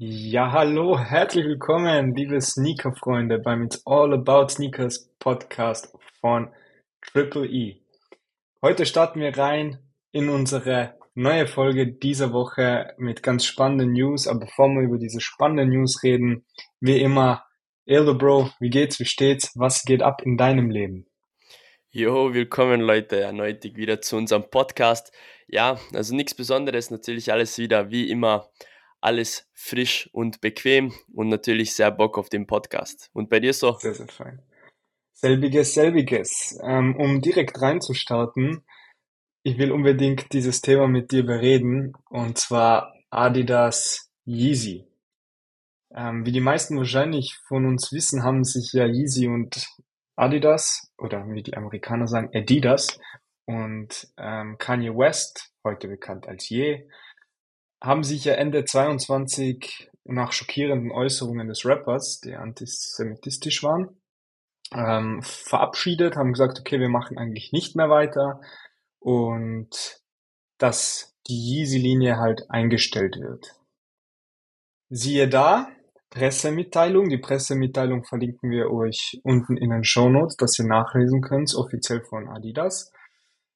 Ja, 0.00 0.52
hallo, 0.52 0.96
herzlich 0.96 1.44
willkommen, 1.44 2.14
liebe 2.14 2.40
Sneaker-Freunde, 2.40 3.40
beim 3.40 3.64
It's 3.64 3.84
All 3.84 4.14
About 4.14 4.46
Sneakers 4.48 5.10
Podcast 5.18 5.92
von 6.20 6.54
Triple 7.02 7.44
E. 7.48 7.80
Heute 8.62 8.86
starten 8.86 9.18
wir 9.18 9.36
rein 9.36 9.80
in 10.12 10.28
unsere 10.28 10.94
neue 11.14 11.48
Folge 11.48 11.88
dieser 11.88 12.32
Woche 12.32 12.94
mit 12.96 13.24
ganz 13.24 13.44
spannenden 13.44 13.94
News. 13.94 14.28
Aber 14.28 14.46
bevor 14.46 14.68
wir 14.68 14.82
über 14.82 14.98
diese 14.98 15.20
spannenden 15.20 15.70
News 15.70 16.00
reden, 16.04 16.46
wie 16.78 17.00
immer, 17.00 17.44
Eldo 17.84 18.14
Bro, 18.14 18.52
wie 18.60 18.70
geht's, 18.70 19.00
wie 19.00 19.04
steht's, 19.04 19.50
was 19.56 19.82
geht 19.82 20.02
ab 20.02 20.22
in 20.22 20.36
deinem 20.36 20.70
Leben? 20.70 21.08
Jo, 21.90 22.32
willkommen 22.32 22.80
Leute 22.80 23.18
erneut 23.18 23.64
wieder 23.64 24.00
zu 24.00 24.16
unserem 24.16 24.48
Podcast. 24.48 25.12
Ja, 25.48 25.76
also 25.92 26.14
nichts 26.14 26.34
Besonderes, 26.34 26.92
natürlich 26.92 27.32
alles 27.32 27.58
wieder 27.58 27.90
wie 27.90 28.08
immer 28.08 28.48
alles 29.00 29.48
frisch 29.52 30.08
und 30.12 30.40
bequem 30.40 30.92
und 31.12 31.28
natürlich 31.28 31.74
sehr 31.74 31.90
Bock 31.90 32.18
auf 32.18 32.28
den 32.28 32.46
Podcast. 32.46 33.10
Und 33.12 33.30
bei 33.30 33.40
dir 33.40 33.52
so? 33.52 33.72
Sehr, 33.78 33.94
sehr 33.94 34.08
fein. 34.08 34.42
Selbiges, 35.14 35.74
selbiges. 35.74 36.58
Ähm, 36.62 36.96
um 36.96 37.20
direkt 37.20 37.60
reinzustarten, 37.60 38.64
ich 39.42 39.58
will 39.58 39.72
unbedingt 39.72 40.32
dieses 40.32 40.60
Thema 40.60 40.88
mit 40.88 41.10
dir 41.10 41.24
bereden 41.24 41.94
und 42.08 42.38
zwar 42.38 42.94
Adidas 43.10 44.10
Yeezy. 44.26 44.84
Ähm, 45.94 46.26
wie 46.26 46.32
die 46.32 46.40
meisten 46.40 46.76
wahrscheinlich 46.76 47.36
von 47.48 47.66
uns 47.66 47.92
wissen, 47.92 48.22
haben 48.22 48.44
sich 48.44 48.72
ja 48.72 48.86
Yeezy 48.86 49.26
und 49.26 49.66
Adidas 50.16 50.92
oder 50.98 51.26
wie 51.28 51.42
die 51.42 51.56
Amerikaner 51.56 52.06
sagen 52.06 52.30
Adidas 52.34 53.00
und 53.46 54.08
ähm, 54.18 54.58
Kanye 54.58 54.90
West, 54.90 55.52
heute 55.64 55.88
bekannt 55.88 56.28
als 56.28 56.50
Ye, 56.50 56.86
haben 57.80 58.04
sich 58.04 58.24
ja 58.24 58.34
Ende 58.34 58.64
22 58.64 59.90
nach 60.04 60.32
schockierenden 60.32 60.90
Äußerungen 60.90 61.48
des 61.48 61.64
Rappers, 61.64 62.20
die 62.20 62.34
antisemitistisch 62.34 63.62
waren, 63.62 64.00
ähm, 64.72 65.22
verabschiedet, 65.22 66.16
haben 66.16 66.32
gesagt, 66.32 66.58
okay, 66.60 66.80
wir 66.80 66.88
machen 66.88 67.18
eigentlich 67.18 67.52
nicht 67.52 67.76
mehr 67.76 67.90
weiter 67.90 68.40
und 68.98 70.00
dass 70.58 71.14
die 71.28 71.36
Yeezy-Linie 71.36 72.16
halt 72.16 72.50
eingestellt 72.50 73.16
wird. 73.20 73.54
Siehe 74.88 75.28
da, 75.28 75.68
Pressemitteilung. 76.10 77.08
Die 77.10 77.18
Pressemitteilung 77.18 78.04
verlinken 78.04 78.50
wir 78.50 78.70
euch 78.70 79.20
unten 79.22 79.56
in 79.56 79.70
den 79.70 79.84
Show 79.84 80.08
Notes, 80.08 80.36
dass 80.36 80.58
ihr 80.58 80.64
nachlesen 80.64 81.20
könnt, 81.20 81.54
offiziell 81.54 82.02
von 82.02 82.28
Adidas. 82.28 82.90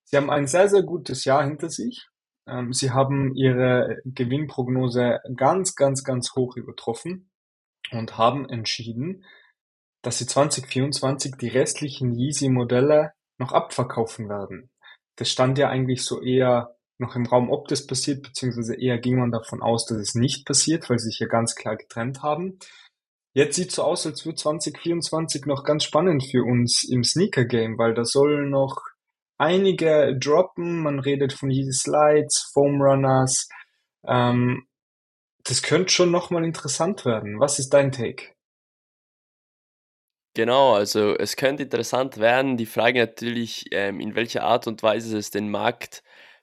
Sie 0.05 0.17
haben 0.17 0.31
ein 0.31 0.47
sehr, 0.47 0.69
sehr 0.69 0.83
gutes 0.83 1.25
Jahr 1.25 1.45
hinter 1.45 1.70
sich. 1.70 2.09
Ähm, 2.47 2.73
sie 2.73 2.91
haben 2.91 3.35
ihre 3.35 4.01
Gewinnprognose 4.05 5.21
ganz, 5.37 5.75
ganz, 5.75 6.05
ganz 6.05 6.35
hoch 6.35 6.57
übertroffen 6.57 7.31
und 7.91 8.19
haben 8.19 8.49
entschieden, 8.49 9.25
dass 10.03 10.19
sie 10.19 10.27
2024 10.27 11.37
die 11.37 11.49
restlichen 11.49 12.12
Yeezy-Modelle 12.12 13.12
noch 13.39 13.53
abverkaufen 13.53 14.29
werden. 14.29 14.71
Das 15.17 15.31
stand 15.31 15.59
ja 15.59 15.69
eigentlich 15.69 16.05
so 16.05 16.21
eher 16.23 16.77
noch 16.99 17.17
im 17.17 17.27
Raum, 17.27 17.51
ob 17.51 17.69
das 17.69 17.87
passiert, 17.87 18.23
beziehungsweise 18.23 18.75
eher 18.75 18.99
ging 18.99 19.19
man 19.19 19.31
davon 19.31 19.62
aus, 19.62 19.87
dass 19.87 19.99
es 19.99 20.15
nicht 20.15 20.47
passiert, 20.47 20.89
weil 20.89 20.99
sie 20.99 21.11
sich 21.11 21.19
ja 21.21 21.27
ganz 21.27 21.55
klar 21.55 21.77
getrennt 21.77 22.23
haben. 22.23 22.59
Jetzt 23.34 23.56
sieht 23.56 23.73
so 23.73 23.83
aus, 23.83 24.06
als 24.06 24.27
wird 24.27 24.39
2024 24.39 25.47
noch 25.47 25.65
ganz 25.65 25.84
spannend 25.84 26.25
für 26.25 26.45
uns 26.45 26.84
im 26.84 27.03
Sneaker-Game, 27.03 27.79
weil 27.79 27.95
da 27.95 28.05
sollen 28.05 28.51
noch 28.51 28.92
einige 29.43 30.17
droppen. 30.19 30.83
Man 30.83 31.01
redet 31.01 31.33
von 31.33 31.51
Yeezy 31.51 31.73
Slides, 31.73 32.51
Foam 32.53 32.81
Runners. 32.81 33.49
Ähm, 34.07 34.67
das 35.45 35.62
könnte 35.62 35.93
schon 35.93 36.11
nochmal 36.11 36.45
interessant 36.45 37.05
werden. 37.05 37.41
Was 37.41 37.59
ist 37.59 37.71
dein 37.71 37.91
Take? 37.91 38.33
Genau, 40.34 40.75
also 40.75 41.15
es 41.17 41.37
könnte 41.37 41.65
interessant 41.65 42.19
werden. 42.19 42.57
Die 42.57 42.67
Frage 42.67 43.01
natürlich, 43.01 43.67
ähm, 43.72 44.00
in 44.00 44.15
welcher 44.15 44.44
Art 44.44 44.66
und 44.66 44.83
Weise 44.83 45.19
es 45.19 45.31
den 45.31 45.50
Markt 45.50 46.03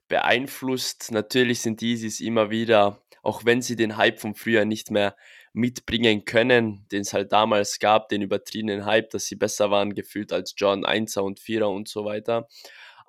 beeinflusst. 0.10 1.12
Natürlich 1.12 1.62
sind 1.62 1.82
Yeezys 1.82 2.20
immer 2.20 2.52
wieder, 2.52 3.02
auch 3.24 3.46
wenn 3.46 3.62
sie 3.62 3.76
den 3.76 3.98
Hype 3.98 4.20
vom 4.20 4.36
Frühjahr 4.36 4.66
nicht 4.66 4.92
mehr 4.92 5.16
mitbringen 5.54 6.26
können, 6.26 6.86
den 6.92 7.02
es 7.02 7.14
halt 7.14 7.32
damals 7.32 7.80
gab, 7.80 8.10
den 8.10 8.22
übertriebenen 8.22 8.86
Hype, 8.86 9.10
dass 9.10 9.26
sie 9.26 9.36
besser 9.36 9.72
waren 9.72 9.96
gefühlt 9.96 10.32
als 10.34 10.54
John 10.56 10.86
1er 10.86 11.22
und 11.22 11.40
4er 11.40 11.66
und 11.66 11.88
so 11.88 12.06
weiter. 12.06 12.48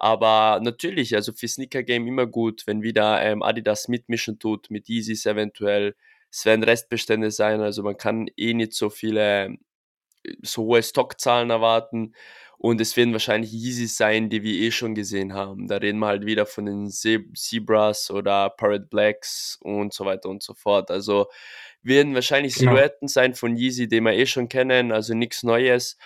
Aber 0.00 0.60
natürlich, 0.62 1.14
also 1.14 1.34
für 1.34 1.46
Sneaker 1.46 1.82
Game 1.82 2.06
immer 2.06 2.26
gut, 2.26 2.66
wenn 2.66 2.82
wieder 2.82 3.20
ähm, 3.22 3.42
Adidas 3.42 3.86
mitmischen 3.86 4.38
tut, 4.38 4.70
mit 4.70 4.88
Yeezys 4.88 5.26
eventuell. 5.26 5.94
Es 6.30 6.46
werden 6.46 6.64
Restbestände 6.64 7.30
sein, 7.30 7.60
also 7.60 7.82
man 7.82 7.98
kann 7.98 8.28
eh 8.36 8.54
nicht 8.54 8.72
so 8.72 8.88
viele, 8.88 9.58
so 10.42 10.62
hohe 10.62 10.82
Stockzahlen 10.82 11.50
erwarten. 11.50 12.14
Und 12.56 12.80
es 12.80 12.96
werden 12.96 13.12
wahrscheinlich 13.12 13.52
Yeezys 13.52 13.98
sein, 13.98 14.30
die 14.30 14.42
wir 14.42 14.54
eh 14.54 14.70
schon 14.70 14.94
gesehen 14.94 15.34
haben. 15.34 15.66
Da 15.68 15.76
reden 15.76 15.98
wir 15.98 16.06
halt 16.06 16.24
wieder 16.24 16.46
von 16.46 16.64
den 16.64 16.90
Zebras 16.90 18.10
oder 18.10 18.50
Parrot 18.50 18.88
Blacks 18.88 19.58
und 19.60 19.92
so 19.92 20.06
weiter 20.06 20.30
und 20.30 20.42
so 20.42 20.54
fort. 20.54 20.90
Also 20.90 21.26
werden 21.82 22.14
wahrscheinlich 22.14 22.54
genau. 22.54 22.72
Silhouetten 22.72 23.08
sein 23.08 23.34
von 23.34 23.54
Yeezy, 23.54 23.86
die 23.86 24.00
wir 24.00 24.12
eh 24.12 24.26
schon 24.26 24.48
kennen, 24.48 24.92
also 24.92 25.14
nichts 25.14 25.42
Neues. 25.42 25.98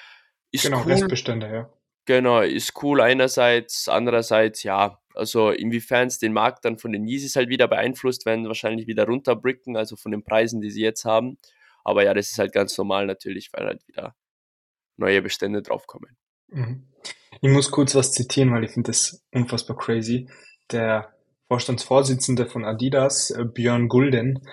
Ist 0.50 0.65
genau, 0.65 0.82
cool. 0.82 0.93
Restbestände, 0.93 1.47
ja. 1.49 1.73
Genau, 2.06 2.41
ist 2.41 2.82
cool 2.82 3.00
einerseits, 3.00 3.88
andererseits 3.88 4.62
ja, 4.62 4.98
also 5.15 5.50
inwiefern 5.50 6.09
es 6.09 6.19
den 6.19 6.32
Markt 6.32 6.65
dann 6.65 6.78
von 6.78 6.92
den 6.92 7.06
Yeezys 7.06 7.37
halt 7.37 7.48
wieder 7.48 7.69
beeinflusst, 7.69 8.26
werden 8.26 8.47
wahrscheinlich 8.47 8.87
wieder 8.87 9.06
runterbricken, 9.06 9.76
also 9.76 9.97
von 9.97 10.12
den 10.12 10.22
Preisen, 10.22 10.60
die 10.60 10.70
sie 10.70 10.82
jetzt 10.82 11.04
haben. 11.04 11.38
Aber 11.84 12.04
ja, 12.04 12.12
das 12.12 12.31
ist 12.31 12.38
halt 12.38 12.53
ganz 12.53 12.76
normal 12.76 13.06
natürlich, 13.06 13.50
weil 13.53 13.66
halt 13.66 13.87
wieder 13.87 14.14
neue 14.97 15.22
Bestände 15.22 15.62
draufkommen. 15.62 16.16
Mhm. 16.48 16.88
Ich 17.41 17.50
muss 17.50 17.70
kurz 17.70 17.94
was 17.94 18.12
zitieren, 18.12 18.53
weil 18.53 18.64
ich 18.64 18.72
finde 18.72 18.91
das 18.91 19.22
unfassbar 19.32 19.76
crazy. 19.76 20.28
Der 20.70 21.14
Vorstandsvorsitzende 21.48 22.47
von 22.47 22.64
Adidas, 22.64 23.31
äh, 23.31 23.44
Björn 23.44 23.88
Gulden, 23.88 24.47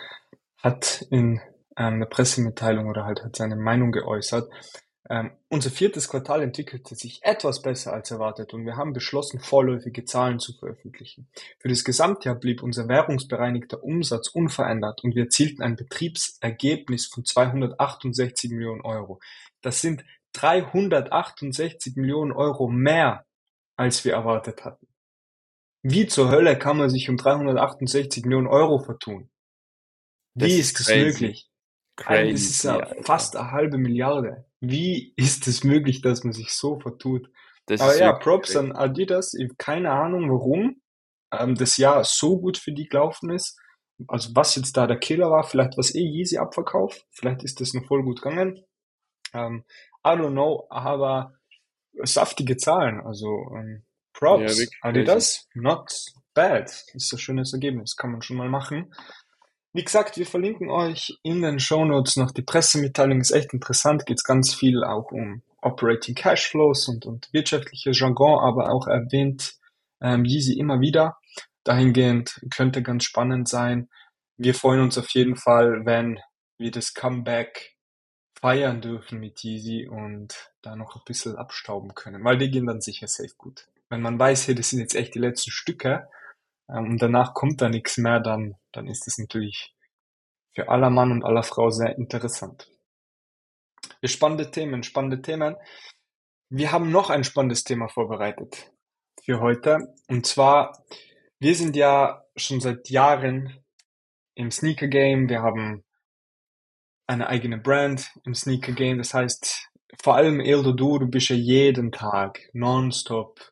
hat 0.58 1.06
in 1.10 1.40
einer 1.76 2.06
Pressemitteilung 2.06 2.88
oder 2.88 3.06
halt 3.06 3.24
hat 3.24 3.36
seine 3.36 3.56
Meinung 3.56 3.92
geäußert, 3.92 4.50
unser 5.50 5.72
viertes 5.72 6.08
Quartal 6.08 6.42
entwickelte 6.42 6.96
sich 6.96 7.22
etwas 7.22 7.62
besser 7.62 7.92
als 7.92 8.12
erwartet 8.12 8.54
und 8.54 8.66
wir 8.66 8.78
haben 8.78 8.94
beschlossen, 8.94 9.42
vorläufige 9.42 10.06
Zahlen 10.06 10.40
zu 10.40 10.54
veröffentlichen. 10.54 11.28
Für 11.60 11.68
das 11.68 11.84
Gesamtjahr 11.84 12.36
blieb 12.36 12.64
unser 12.64 12.88
währungsbereinigter 12.88 13.84
Umsatz 13.84 14.30
unverändert 14.30 15.04
und 15.04 15.14
wir 15.16 15.24
erzielten 15.24 15.64
ein 15.64 15.76
Betriebsergebnis 15.76 17.08
von 17.08 17.26
268 17.26 18.52
Millionen 18.52 18.82
Euro. 18.82 19.20
Das 19.62 19.82
sind 19.82 20.06
368 20.34 21.98
Millionen 21.98 22.32
Euro 22.32 22.70
mehr, 22.70 23.26
als 23.76 24.06
wir 24.06 24.14
erwartet 24.14 24.64
hatten. 24.64 24.88
Wie 25.84 26.08
zur 26.08 26.32
Hölle 26.32 26.58
kann 26.58 26.78
man 26.78 26.90
sich 26.90 27.10
um 27.10 27.18
368 27.18 28.24
Millionen 28.24 28.48
Euro 28.48 28.80
vertun? 28.80 29.30
Wie 30.36 30.48
das 30.48 30.68
ist 30.68 30.80
das 30.80 30.88
möglich? 30.88 31.50
Crazy, 31.98 32.32
das 32.32 32.42
ist 32.42 32.64
ja 32.64 32.88
fast 33.02 33.36
eine 33.36 33.52
halbe 33.52 33.78
Milliarde. 33.78 34.46
Wie 34.62 35.14
ist 35.18 35.48
es 35.48 35.64
möglich, 35.64 36.02
dass 36.02 36.24
man 36.24 36.34
sich 36.34 36.54
so 36.54 36.80
vertut? 36.80 37.30
Das 37.66 37.82
Aber 37.82 37.98
ja, 37.98 38.14
Props 38.14 38.56
an 38.56 38.72
Adidas. 38.72 39.34
Ich 39.34 39.46
habe 39.46 39.56
keine 39.58 39.92
Ahnung, 39.92 40.30
warum 40.30 40.82
ähm, 41.32 41.56
das 41.56 41.78
Jahr 41.78 42.04
so 42.04 42.40
gut 42.40 42.58
für 42.58 42.72
die 42.72 42.88
gelaufen 42.88 43.32
ist. 43.32 43.60
Also 44.08 44.30
was 44.36 44.56
jetzt 44.56 44.78
da 44.78 44.88
der 44.88 44.98
Killer 44.98 45.30
war, 45.30 45.44
vielleicht 45.44 45.78
was 45.78 45.94
eh 45.94 46.04
Yeezy 46.04 46.38
Abverkauf, 46.38 47.06
vielleicht 47.12 47.44
ist 47.44 47.62
das 47.62 47.74
noch 47.74 47.86
voll 47.86 48.04
gut 48.04 48.22
gegangen. 48.22 48.64
Ähm, 49.34 49.64
I 50.06 50.10
don't 50.10 50.32
know, 50.32 50.68
aber 50.70 51.36
saftige 52.04 52.58
Zahlen. 52.58 53.00
Also 53.02 53.28
ähm, 53.56 53.84
Props. 54.14 54.60
Ja, 54.60 54.68
Adidas, 54.82 55.48
not 55.54 55.92
bad. 56.34 56.70
Ist 56.94 57.14
ein 57.14 57.20
schönes 57.20 57.54
Ergebnis, 57.54 57.96
kann 57.96 58.12
man 58.12 58.22
schon 58.22 58.38
mal 58.38 58.50
machen. 58.50 58.94
Wie 59.74 59.84
gesagt, 59.84 60.18
wir 60.18 60.26
verlinken 60.26 60.70
euch 60.70 61.18
in 61.24 61.42
den 61.42 61.60
Shownotes 61.60 62.18
noch 62.18 62.32
die 62.32 62.42
Pressemitteilung, 62.42 63.22
ist 63.22 63.32
echt 63.32 63.54
interessant, 63.54 64.06
geht 64.06 64.24
ganz 64.26 64.54
viel 64.54 64.84
auch 64.84 65.12
um 65.12 65.44
Operating 65.62 66.16
Cashflows 66.16 66.90
und, 66.90 67.06
und 67.06 67.30
wirtschaftliche 67.32 67.92
Jargon, 67.94 68.40
aber 68.40 68.72
auch 68.72 68.88
erwähnt 68.88 69.54
ähm, 70.02 70.26
Yeezy 70.26 70.60
immer 70.60 70.82
wieder. 70.82 71.18
Dahingehend 71.64 72.42
könnte 72.54 72.82
ganz 72.82 73.06
spannend 73.06 73.48
sein. 73.48 73.88
Wir 74.38 74.56
freuen 74.56 74.82
uns 74.82 74.98
auf 74.98 75.10
jeden 75.12 75.36
Fall, 75.36 75.86
wenn 75.86 76.20
wir 76.58 76.72
das 76.72 76.94
Comeback 76.94 77.78
feiern 78.42 78.82
dürfen 78.82 79.20
mit 79.20 79.44
Yeezy 79.44 79.88
und 79.88 80.52
da 80.62 80.76
noch 80.76 80.96
ein 80.96 81.04
bisschen 81.06 81.38
abstauben 81.38 81.94
können, 81.94 82.24
weil 82.24 82.38
die 82.38 82.50
gehen 82.50 82.66
dann 82.66 82.82
sicher 82.82 83.08
safe 83.08 83.36
gut. 83.38 83.68
Wenn 83.90 84.02
man 84.02 84.20
weiß, 84.20 84.48
hey, 84.48 84.56
das 84.56 84.72
sind 84.72 84.80
jetzt 84.80 84.96
echt 84.96 85.16
die 85.16 85.20
letzten 85.20 85.52
Stücke, 85.52 86.10
und 86.80 87.02
danach 87.02 87.34
kommt 87.34 87.62
da 87.62 87.70
nichts 87.70 87.98
mehr, 87.98 88.20
dann, 88.20 88.56
dann 88.72 88.88
ist 88.88 89.08
es 89.08 89.18
natürlich 89.18 89.74
für 90.54 90.70
aller 90.70 90.90
Mann 90.90 91.12
und 91.12 91.24
aller 91.24 91.44
Frau 91.44 91.70
sehr 91.70 91.98
interessant. 91.98 92.70
Spannende 94.04 94.52
Themen, 94.52 94.84
spannende 94.84 95.22
Themen. 95.22 95.56
Wir 96.50 96.72
haben 96.72 96.92
noch 96.92 97.10
ein 97.10 97.24
spannendes 97.24 97.64
Thema 97.64 97.88
vorbereitet 97.88 98.72
für 99.24 99.40
heute. 99.40 99.94
Und 100.08 100.26
zwar, 100.26 100.84
wir 101.40 101.56
sind 101.56 101.76
ja 101.76 102.24
schon 102.36 102.60
seit 102.60 102.90
Jahren 102.90 103.64
im 104.36 104.52
Sneaker 104.52 104.88
Game. 104.88 105.30
Wir 105.30 105.42
haben 105.42 105.84
eine 107.08 107.28
eigene 107.28 107.58
Brand 107.58 108.12
im 108.24 108.34
Sneaker 108.34 108.72
Game. 108.72 108.98
Das 108.98 109.14
heißt, 109.14 109.70
vor 110.02 110.16
allem 110.16 110.40
Eldo 110.40 110.72
du, 110.72 111.00
du 111.00 111.08
bist 111.08 111.30
ja 111.30 111.36
jeden 111.36 111.92
Tag 111.92 112.40
nonstop 112.54 113.52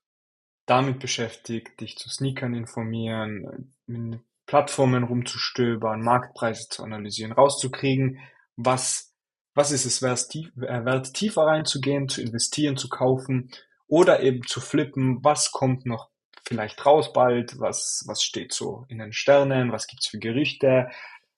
damit 0.70 1.00
beschäftigt, 1.00 1.80
dich 1.82 1.98
zu 1.98 2.10
Sneakern 2.10 2.54
informieren, 2.54 3.74
mit 3.88 4.22
Plattformen 4.46 5.04
rumzustöbern, 5.04 6.02
Marktpreise 6.02 6.70
zu 6.70 6.84
analysieren, 6.84 7.32
rauszukriegen, 7.32 8.20
was, 8.56 9.16
was 9.54 9.72
ist 9.72 9.86
es 9.86 10.02
wert, 10.02 10.30
tief, 10.30 10.52
äh, 10.58 10.86
wert, 10.86 11.14
tiefer 11.14 11.44
reinzugehen, 11.44 12.08
zu 12.08 12.22
investieren, 12.22 12.78
zu 12.78 12.90
kaufen 12.90 13.52
oder 13.88 14.22
eben 14.22 14.44
zu 14.44 14.60
flippen, 14.60 15.24
was 15.24 15.52
kommt 15.52 15.86
noch 15.86 16.10
vielleicht 16.48 16.86
raus 16.86 17.14
bald, 17.14 17.60
was, 17.60 18.04
was 18.08 18.24
steht 18.24 18.54
so 18.54 18.86
in 18.90 18.98
den 18.98 19.14
Sternen, 19.14 19.72
was 19.72 19.88
gibt's 19.88 20.08
für 20.08 20.20
Gerüchte, 20.20 20.90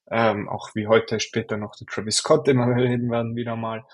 ähm, 0.10 0.48
auch 0.50 0.69
wie 0.74 0.88
heute 0.88 1.19
später 1.19 1.57
noch 1.57 1.75
der 1.75 1.88
Travis 1.88 2.18
Scott, 2.18 2.48
den 2.48 2.57
wir 2.57 2.75
reden 2.81 3.12
werden, 3.12 3.36
wieder 3.36 3.56
mal. 3.56 3.86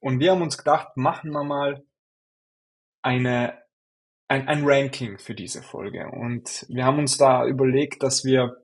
Und 0.00 0.20
wir 0.20 0.32
haben 0.32 0.42
uns 0.42 0.58
gedacht, 0.58 0.96
machen 0.96 1.30
wir 1.32 1.44
mal 1.44 1.84
eine, 3.02 3.58
ein, 4.34 4.48
ein 4.48 4.64
Ranking 4.64 5.18
für 5.18 5.34
diese 5.34 5.62
Folge. 5.62 6.08
Und 6.10 6.66
wir 6.68 6.84
haben 6.84 6.98
uns 6.98 7.16
da 7.16 7.46
überlegt, 7.46 8.02
dass 8.02 8.24
wir 8.24 8.56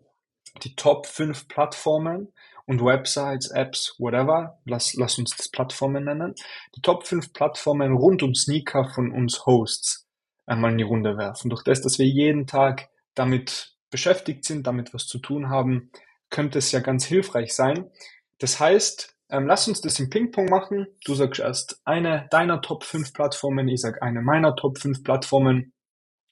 die 0.65 0.75
Top 0.75 1.07
5 1.07 1.47
Plattformen 1.47 2.33
und 2.67 2.85
Websites, 2.85 3.51
Apps, 3.51 3.95
whatever, 3.99 4.59
lass, 4.65 4.95
lass 4.95 5.19
uns 5.19 5.37
das 5.37 5.49
Plattformen 5.49 6.05
nennen, 6.05 6.35
die 6.75 6.83
Top 6.83 7.07
5 7.07 7.33
Plattformen 7.33 7.93
rund 7.93 8.23
um 8.23 8.35
Sneaker 8.35 8.91
von 8.93 9.13
uns 9.13 9.47
Hosts 9.47 10.09
einmal 10.47 10.73
in 10.73 10.79
die 10.79 10.85
Runde 10.85 11.17
werfen. 11.17 11.51
Durch 11.51 11.63
das, 11.63 11.81
dass 11.81 11.99
wir 11.99 12.07
jeden 12.07 12.47
Tag 12.49 12.89
damit 13.15 13.77
beschäftigt 13.91 14.45
sind, 14.45 14.67
damit 14.67 14.93
was 14.93 15.07
zu 15.07 15.19
tun 15.19 15.49
haben, 15.51 15.93
könnte 16.31 16.59
es 16.59 16.73
ja 16.73 16.81
ganz 16.81 17.05
hilfreich 17.05 17.55
sein. 17.55 17.91
Das 18.39 18.59
heißt, 18.59 19.15
ähm, 19.31 19.47
lass 19.47 19.69
uns 19.69 19.81
das 19.81 19.99
im 20.01 20.11
Ping-Pong 20.11 20.47
machen. 20.47 20.87
Du 21.05 21.15
sagst 21.15 21.41
erst 21.41 21.81
eine 21.85 22.29
deiner 22.31 22.61
Top 22.61 22.85
5 22.85 23.13
Plattformen, 23.13 23.69
ich 23.69 23.81
sag 23.81 24.03
eine 24.03 24.21
meiner 24.21 24.57
Top 24.57 24.79
5 24.79 25.03
Plattformen 25.03 25.73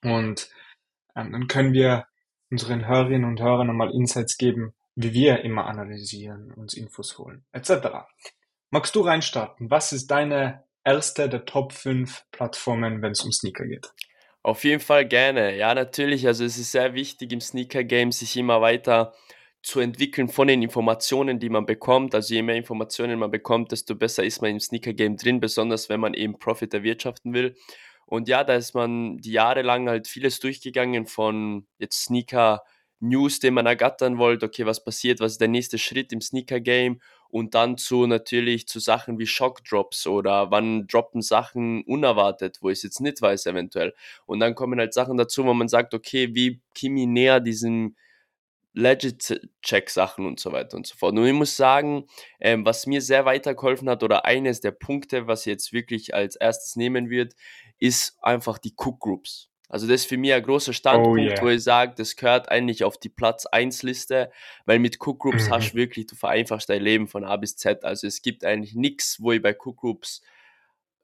und 0.03 0.49
ähm, 1.17 1.33
dann 1.33 1.49
können 1.49 1.73
wir 1.73 2.07
unseren 2.51 2.87
Hörerinnen 2.87 3.29
und 3.29 3.41
Hörern 3.41 3.71
einmal 3.71 3.93
Insights 3.93 4.37
geben, 4.37 4.75
wie 4.95 5.13
wir 5.13 5.45
immer 5.45 5.67
analysieren, 5.67 6.53
uns 6.53 6.75
Infos 6.75 7.19
holen, 7.19 7.45
etc. 7.53 7.89
Magst 8.71 8.95
du 8.95 9.01
reinstarten? 9.01 9.71
Was 9.71 9.93
ist 9.93 10.09
deine 10.11 10.65
erste 10.85 11.29
der 11.29 11.45
Top 11.45 11.73
5 11.73 12.25
Plattformen, 12.33 13.03
wenn 13.03 13.13
es 13.13 13.23
um 13.23 13.33
Sneaker 13.33 13.67
geht? 13.67 13.93
Auf 14.43 14.65
jeden 14.65 14.81
Fall 14.81 15.07
gerne. 15.07 15.57
Ja, 15.57 15.75
natürlich. 15.75 16.27
Also 16.27 16.45
es 16.45 16.57
ist 16.59 16.73
sehr 16.73 16.95
wichtig 16.95 17.33
im 17.33 17.41
Sneaker-Game, 17.41 18.13
sich 18.13 18.37
immer 18.37 18.61
weiter 18.61 19.15
zu 19.69 19.81
entwickeln 19.81 20.29
von 20.29 20.49
den 20.49 20.63
Informationen, 20.63 21.39
die 21.39 21.51
man 21.51 21.67
bekommt. 21.67 22.15
Also 22.15 22.33
je 22.33 22.43
mehr 22.43 22.57
Informationen 22.57 23.19
man 23.19 23.31
bekommt, 23.31 23.71
desto 23.71 23.95
besser 23.95 24.25
ist 24.25 24.41
man 24.41 24.53
im 24.53 24.61
Sneaker-Game 24.61 25.19
drin, 25.19 25.41
besonders 25.41 25.91
wenn 25.91 26.01
man 26.01 26.15
eben 26.15 26.39
Profit 26.39 26.73
erwirtschaften 26.73 27.35
will. 27.35 27.55
Und 28.07 28.29
ja, 28.29 28.45
da 28.45 28.55
ist 28.55 28.75
man 28.75 29.19
die 29.19 29.33
Jahre 29.33 29.61
lang 29.61 29.87
halt 29.87 30.09
vieles 30.09 30.41
durchgegangen 30.41 31.05
von 31.05 31.67
jetzt 31.79 32.05
Sneaker 32.05 32.63
News, 33.01 33.41
den 33.41 33.53
man 33.53 33.67
ergattern 33.67 34.17
wollte, 34.17 34.47
okay, 34.47 34.65
was 34.65 34.83
passiert, 34.83 35.21
was 35.21 35.33
ist 35.33 35.41
der 35.43 35.49
nächste 35.49 35.77
Schritt 35.77 36.15
im 36.15 36.23
Sneaker-Game 36.23 37.03
und 37.29 37.55
dann 37.55 37.77
zu 37.77 38.07
natürlich 38.07 38.67
zu 38.69 38.81
Sachen 38.81 39.19
wie 39.19 39.27
Shock-Drops 39.27 40.07
oder 40.07 40.51
wann 40.51 40.87
droppen 40.87 41.21
Sachen 41.21 41.85
unerwartet, 41.85 42.57
wo 42.63 42.71
ich 42.71 42.79
es 42.79 42.85
jetzt 42.85 43.01
nicht 43.03 43.21
weiß 43.21 43.45
eventuell. 43.45 43.93
Und 44.25 44.41
dann 44.41 44.55
kommen 44.55 44.81
halt 44.81 44.95
Sachen 44.95 45.19
dazu, 45.19 45.45
wo 45.45 45.53
man 45.53 45.69
sagt, 45.69 45.93
okay, 45.93 46.35
wie 46.35 46.63
ich 46.75 46.89
näher 46.89 47.41
diesem 47.41 47.97
Legit-Check-Sachen 48.75 50.27
und 50.27 50.39
so 50.41 50.53
weiter 50.53 50.77
und 50.77 50.87
so 50.87 50.95
fort. 50.97 51.17
Und 51.17 51.27
ich 51.27 51.33
muss 51.33 51.57
sagen, 51.57 52.05
ähm, 52.41 52.65
was 52.65 52.87
mir 52.87 53.01
sehr 53.01 53.25
weitergeholfen 53.25 53.89
hat 53.89 54.03
oder 54.03 54.25
eines 54.25 54.61
der 54.61 54.73
Punkte, 54.73 55.27
was 55.27 55.41
ich 55.41 55.51
jetzt 55.51 55.73
wirklich 55.73 56.15
als 56.15 56.37
erstes 56.37 56.77
nehmen 56.77 57.11
wird, 57.11 57.35
ist 57.79 58.17
einfach 58.23 58.59
die 58.59 58.75
Cook-Groups. 58.77 59.49
Also 59.69 59.87
das 59.87 60.03
ist 60.03 60.09
für 60.09 60.17
mich 60.17 60.33
ein 60.33 60.43
großer 60.43 60.73
Standpunkt, 60.73 61.21
oh 61.21 61.23
yeah. 61.23 61.43
wo 61.43 61.49
ich 61.49 61.63
sage, 61.63 61.93
das 61.97 62.17
gehört 62.17 62.51
eigentlich 62.51 62.85
auf 62.85 62.97
die 62.97 63.11
Platz 63.11 63.45
1 63.45 63.83
Liste, 63.83 64.31
weil 64.65 64.79
mit 64.79 64.97
Cook 64.99 65.21
Groups 65.21 65.47
mhm. 65.47 65.51
hast 65.51 65.73
du 65.73 65.77
wirklich, 65.77 66.07
du 66.07 66.17
vereinfachst 66.17 66.71
dein 66.71 66.83
Leben 66.83 67.07
von 67.07 67.25
A 67.25 67.37
bis 67.37 67.57
Z. 67.57 67.85
Also 67.85 68.07
es 68.07 68.23
gibt 68.23 68.45
eigentlich 68.45 68.75
nichts, 68.75 69.21
wo 69.21 69.33
ich 69.33 69.43
bei 69.43 69.55
Cook 69.55 69.77
Groups 69.77 70.23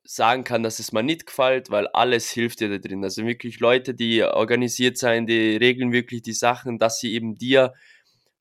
sagen 0.04 0.44
kann, 0.44 0.62
dass 0.62 0.78
es 0.78 0.92
mir 0.92 1.02
nicht 1.02 1.26
gefällt, 1.26 1.70
weil 1.70 1.88
alles 1.88 2.30
hilft 2.30 2.60
dir 2.60 2.68
da 2.68 2.78
drin. 2.78 3.02
Also 3.02 3.24
wirklich 3.24 3.58
Leute, 3.60 3.94
die 3.94 4.22
organisiert 4.22 4.98
sein, 4.98 5.26
die 5.26 5.56
regeln 5.56 5.92
wirklich 5.92 6.22
die 6.22 6.34
Sachen, 6.34 6.78
dass 6.78 7.00
sie 7.00 7.14
eben 7.14 7.36
dir 7.36 7.72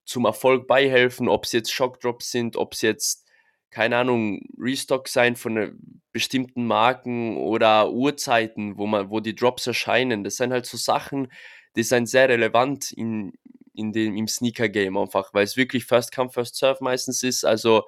zum 0.05 0.25
Erfolg 0.25 0.67
beihelfen, 0.67 1.29
ob 1.29 1.45
es 1.45 1.53
jetzt 1.53 1.71
Shockdrops 1.71 2.31
sind, 2.31 2.57
ob 2.57 2.73
es 2.73 2.81
jetzt, 2.81 3.25
keine 3.71 3.97
Ahnung, 3.97 4.41
Restock 4.59 5.07
sein 5.07 5.37
von 5.37 5.57
äh, 5.57 5.71
bestimmten 6.11 6.67
Marken 6.67 7.37
oder 7.37 7.91
Uhrzeiten, 7.91 8.77
wo 8.77 8.85
man, 8.85 9.09
wo 9.09 9.21
die 9.21 9.35
Drops 9.35 9.65
erscheinen. 9.65 10.25
Das 10.25 10.35
sind 10.35 10.51
halt 10.51 10.65
so 10.65 10.75
Sachen, 10.75 11.31
die 11.77 11.83
sind 11.83 12.07
sehr 12.07 12.27
relevant 12.27 12.91
in, 12.91 13.31
in 13.73 13.93
dem, 13.93 14.17
im 14.17 14.27
Sneaker-Game 14.27 14.97
einfach, 14.97 15.33
weil 15.33 15.45
es 15.45 15.55
wirklich 15.55 15.85
First 15.85 16.13
Come, 16.13 16.29
First 16.29 16.57
Serve 16.57 16.83
meistens 16.83 17.23
ist. 17.23 17.45
Also 17.45 17.83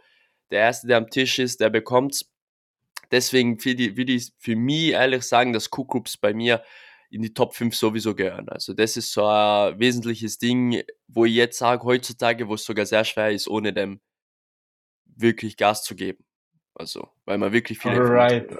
der 0.50 0.62
Erste, 0.62 0.88
der 0.88 0.98
am 0.98 1.10
Tisch 1.10 1.39
ist, 1.39 1.60
der 1.60 1.69
bekommt's 1.69 2.31
deswegen 3.15 3.63
würde 3.63 4.12
ich 4.12 4.33
für 4.38 4.56
mich 4.56 4.91
ehrlich 4.91 5.23
sagen, 5.23 5.53
dass 5.53 5.69
Q-Groups 5.69 6.17
bei 6.17 6.33
mir 6.33 6.63
in 7.09 7.21
die 7.21 7.33
Top 7.33 7.56
5 7.56 7.73
sowieso 7.73 8.13
gehören. 8.13 8.50
Also 8.50 8.73
das 8.73 8.97
ist 8.97 9.13
so 9.13 9.25
ein 9.25 9.79
wesentliches 9.79 10.38
Ding, 10.38 10.83
wo 11.07 11.23
ich 11.23 11.33
jetzt 11.33 11.57
sage, 11.57 11.83
heutzutage, 11.83 12.47
wo 12.50 12.56
es 12.56 12.65
sogar 12.65 12.85
sehr 12.85 13.06
schwer 13.06 13.31
ist, 13.31 13.47
ohne 13.47 13.71
dem 13.71 14.01
wirklich 15.06 15.56
Gas 15.56 15.83
zu 15.83 15.95
geben. 15.95 16.25
Also, 16.73 17.07
weil 17.23 17.38
man 17.38 17.53
wirklich 17.53 17.79
viele 17.79 17.95
Alright. 17.95 18.53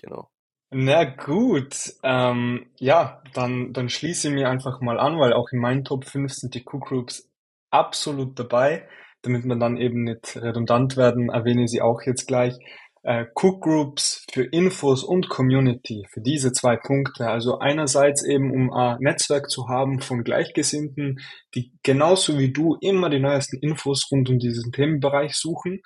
Genau. 0.00 0.30
Na 0.70 1.04
gut, 1.04 1.92
ähm, 2.02 2.70
ja, 2.78 3.22
dann, 3.34 3.74
dann 3.74 3.90
schließe 3.90 4.28
ich 4.28 4.34
mir 4.34 4.48
einfach 4.48 4.80
mal 4.80 4.98
an, 4.98 5.18
weil 5.18 5.34
auch 5.34 5.50
in 5.52 5.58
meinen 5.58 5.84
Top 5.84 6.06
5 6.06 6.32
sind 6.32 6.54
die 6.54 6.62
Q-Groups 6.62 7.28
absolut 7.70 8.38
dabei. 8.38 8.88
Damit 9.22 9.44
wir 9.44 9.56
dann 9.56 9.76
eben 9.76 10.04
nicht 10.04 10.36
redundant 10.36 10.96
werden, 10.96 11.28
erwähne 11.28 11.64
ich 11.64 11.70
sie 11.70 11.82
auch 11.82 12.00
jetzt 12.06 12.26
gleich 12.26 12.54
äh, 13.02 13.26
Cook 13.34 13.62
Groups 13.62 14.26
für 14.30 14.44
Infos 14.44 15.04
und 15.04 15.28
Community, 15.28 16.06
für 16.10 16.20
diese 16.20 16.52
zwei 16.52 16.76
Punkte. 16.76 17.28
Also 17.28 17.58
einerseits 17.58 18.24
eben, 18.24 18.52
um 18.52 18.72
ein 18.72 18.98
Netzwerk 19.00 19.50
zu 19.50 19.68
haben 19.68 20.00
von 20.00 20.24
Gleichgesinnten, 20.24 21.20
die 21.54 21.72
genauso 21.82 22.38
wie 22.38 22.52
du 22.52 22.76
immer 22.80 23.08
die 23.08 23.20
neuesten 23.20 23.58
Infos 23.58 24.10
rund 24.10 24.28
um 24.28 24.38
diesen 24.38 24.72
Themenbereich 24.72 25.34
suchen. 25.34 25.80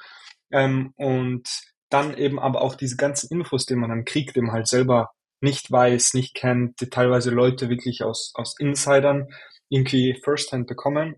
Ähm, 0.50 0.92
und 0.96 1.48
dann 1.90 2.16
eben 2.16 2.38
aber 2.40 2.62
auch 2.62 2.74
diese 2.74 2.96
ganzen 2.96 3.28
Infos, 3.30 3.66
die 3.66 3.76
man 3.76 3.90
dann 3.90 4.04
kriegt, 4.04 4.36
die 4.36 4.42
halt 4.50 4.66
selber 4.66 5.10
nicht 5.40 5.70
weiß, 5.70 6.14
nicht 6.14 6.34
kennt, 6.34 6.80
die 6.80 6.88
teilweise 6.88 7.30
Leute 7.30 7.68
wirklich 7.68 8.02
aus, 8.02 8.32
aus 8.34 8.54
Insidern 8.58 9.28
irgendwie 9.68 10.18
firsthand 10.24 10.66
bekommen, 10.66 11.16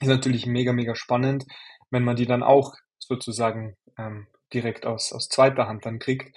ist 0.00 0.08
natürlich 0.08 0.46
mega, 0.46 0.72
mega 0.72 0.94
spannend, 0.94 1.44
wenn 1.90 2.04
man 2.04 2.16
die 2.16 2.26
dann 2.26 2.42
auch 2.42 2.74
sozusagen 2.98 3.76
ähm, 3.98 4.26
direkt 4.52 4.86
aus, 4.86 5.12
aus 5.12 5.28
zweiter 5.28 5.66
Hand 5.66 5.86
dann 5.86 5.98
kriegt. 5.98 6.36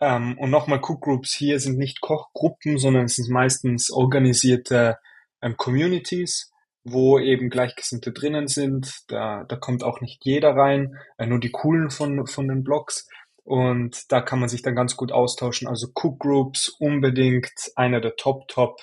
Ähm, 0.00 0.38
und 0.38 0.50
nochmal, 0.50 0.80
Cook 0.82 1.02
Groups 1.02 1.34
hier 1.34 1.58
sind 1.60 1.78
nicht 1.78 2.00
Kochgruppen, 2.00 2.78
sondern 2.78 3.06
es 3.06 3.16
sind 3.16 3.30
meistens 3.30 3.90
organisierte 3.90 4.98
ähm, 5.42 5.56
Communities, 5.56 6.52
wo 6.84 7.18
eben 7.18 7.50
Gleichgesinnte 7.50 8.12
drinnen 8.12 8.46
sind. 8.46 9.02
Da, 9.08 9.44
da 9.44 9.56
kommt 9.56 9.82
auch 9.82 10.00
nicht 10.00 10.24
jeder 10.24 10.56
rein, 10.56 10.96
äh, 11.18 11.26
nur 11.26 11.40
die 11.40 11.50
coolen 11.50 11.90
von, 11.90 12.26
von 12.26 12.48
den 12.48 12.62
Blogs. 12.62 13.08
Und 13.44 14.12
da 14.12 14.20
kann 14.20 14.40
man 14.40 14.48
sich 14.48 14.62
dann 14.62 14.76
ganz 14.76 14.96
gut 14.96 15.10
austauschen. 15.10 15.68
Also 15.68 15.88
Cook 15.94 16.18
Groups 16.18 16.68
unbedingt 16.78 17.52
einer 17.76 18.00
der 18.00 18.16
Top, 18.16 18.46
Top 18.48 18.78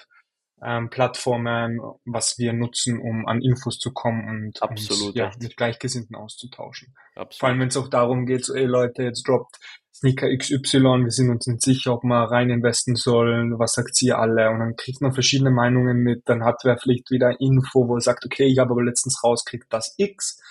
ähm, 0.63 0.89
Plattformen, 0.89 1.79
was 2.05 2.37
wir 2.37 2.53
nutzen, 2.53 2.99
um 2.99 3.25
an 3.27 3.41
Infos 3.41 3.77
zu 3.77 3.91
kommen 3.91 4.27
und 4.27 4.61
Absolut, 4.61 5.07
uns, 5.07 5.15
ja, 5.15 5.31
mit 5.39 5.57
Gleichgesinnten 5.57 6.15
auszutauschen. 6.15 6.95
Absolut. 7.15 7.35
Vor 7.35 7.49
allem, 7.49 7.59
wenn 7.59 7.67
es 7.67 7.77
auch 7.77 7.89
darum 7.89 8.25
geht, 8.25 8.45
so, 8.45 8.53
ey 8.53 8.65
Leute, 8.65 9.03
jetzt 9.03 9.27
droppt 9.27 9.57
Sneaker 9.93 10.27
XY, 10.35 11.03
wir 11.03 11.11
sind 11.11 11.29
uns 11.29 11.47
nicht 11.47 11.61
sicher, 11.61 11.93
ob 11.93 12.03
wir 12.03 12.31
rein 12.31 12.49
investen 12.49 12.95
sollen, 12.95 13.57
was 13.59 13.73
sagt 13.73 14.01
ihr 14.01 14.17
alle? 14.17 14.49
Und 14.49 14.59
dann 14.59 14.75
kriegt 14.75 15.01
man 15.01 15.13
verschiedene 15.13 15.51
Meinungen 15.51 15.97
mit, 15.97 16.23
dann 16.25 16.43
hat 16.43 16.61
wer 16.63 16.77
vielleicht 16.77 17.11
wieder 17.11 17.39
Info, 17.39 17.87
wo 17.87 17.95
er 17.95 18.01
sagt, 18.01 18.25
okay, 18.25 18.45
ich 18.45 18.59
habe 18.59 18.71
aber 18.71 18.83
letztens 18.83 19.23
rauskriegt 19.23 19.67
das 19.69 19.93
X. 19.97 20.41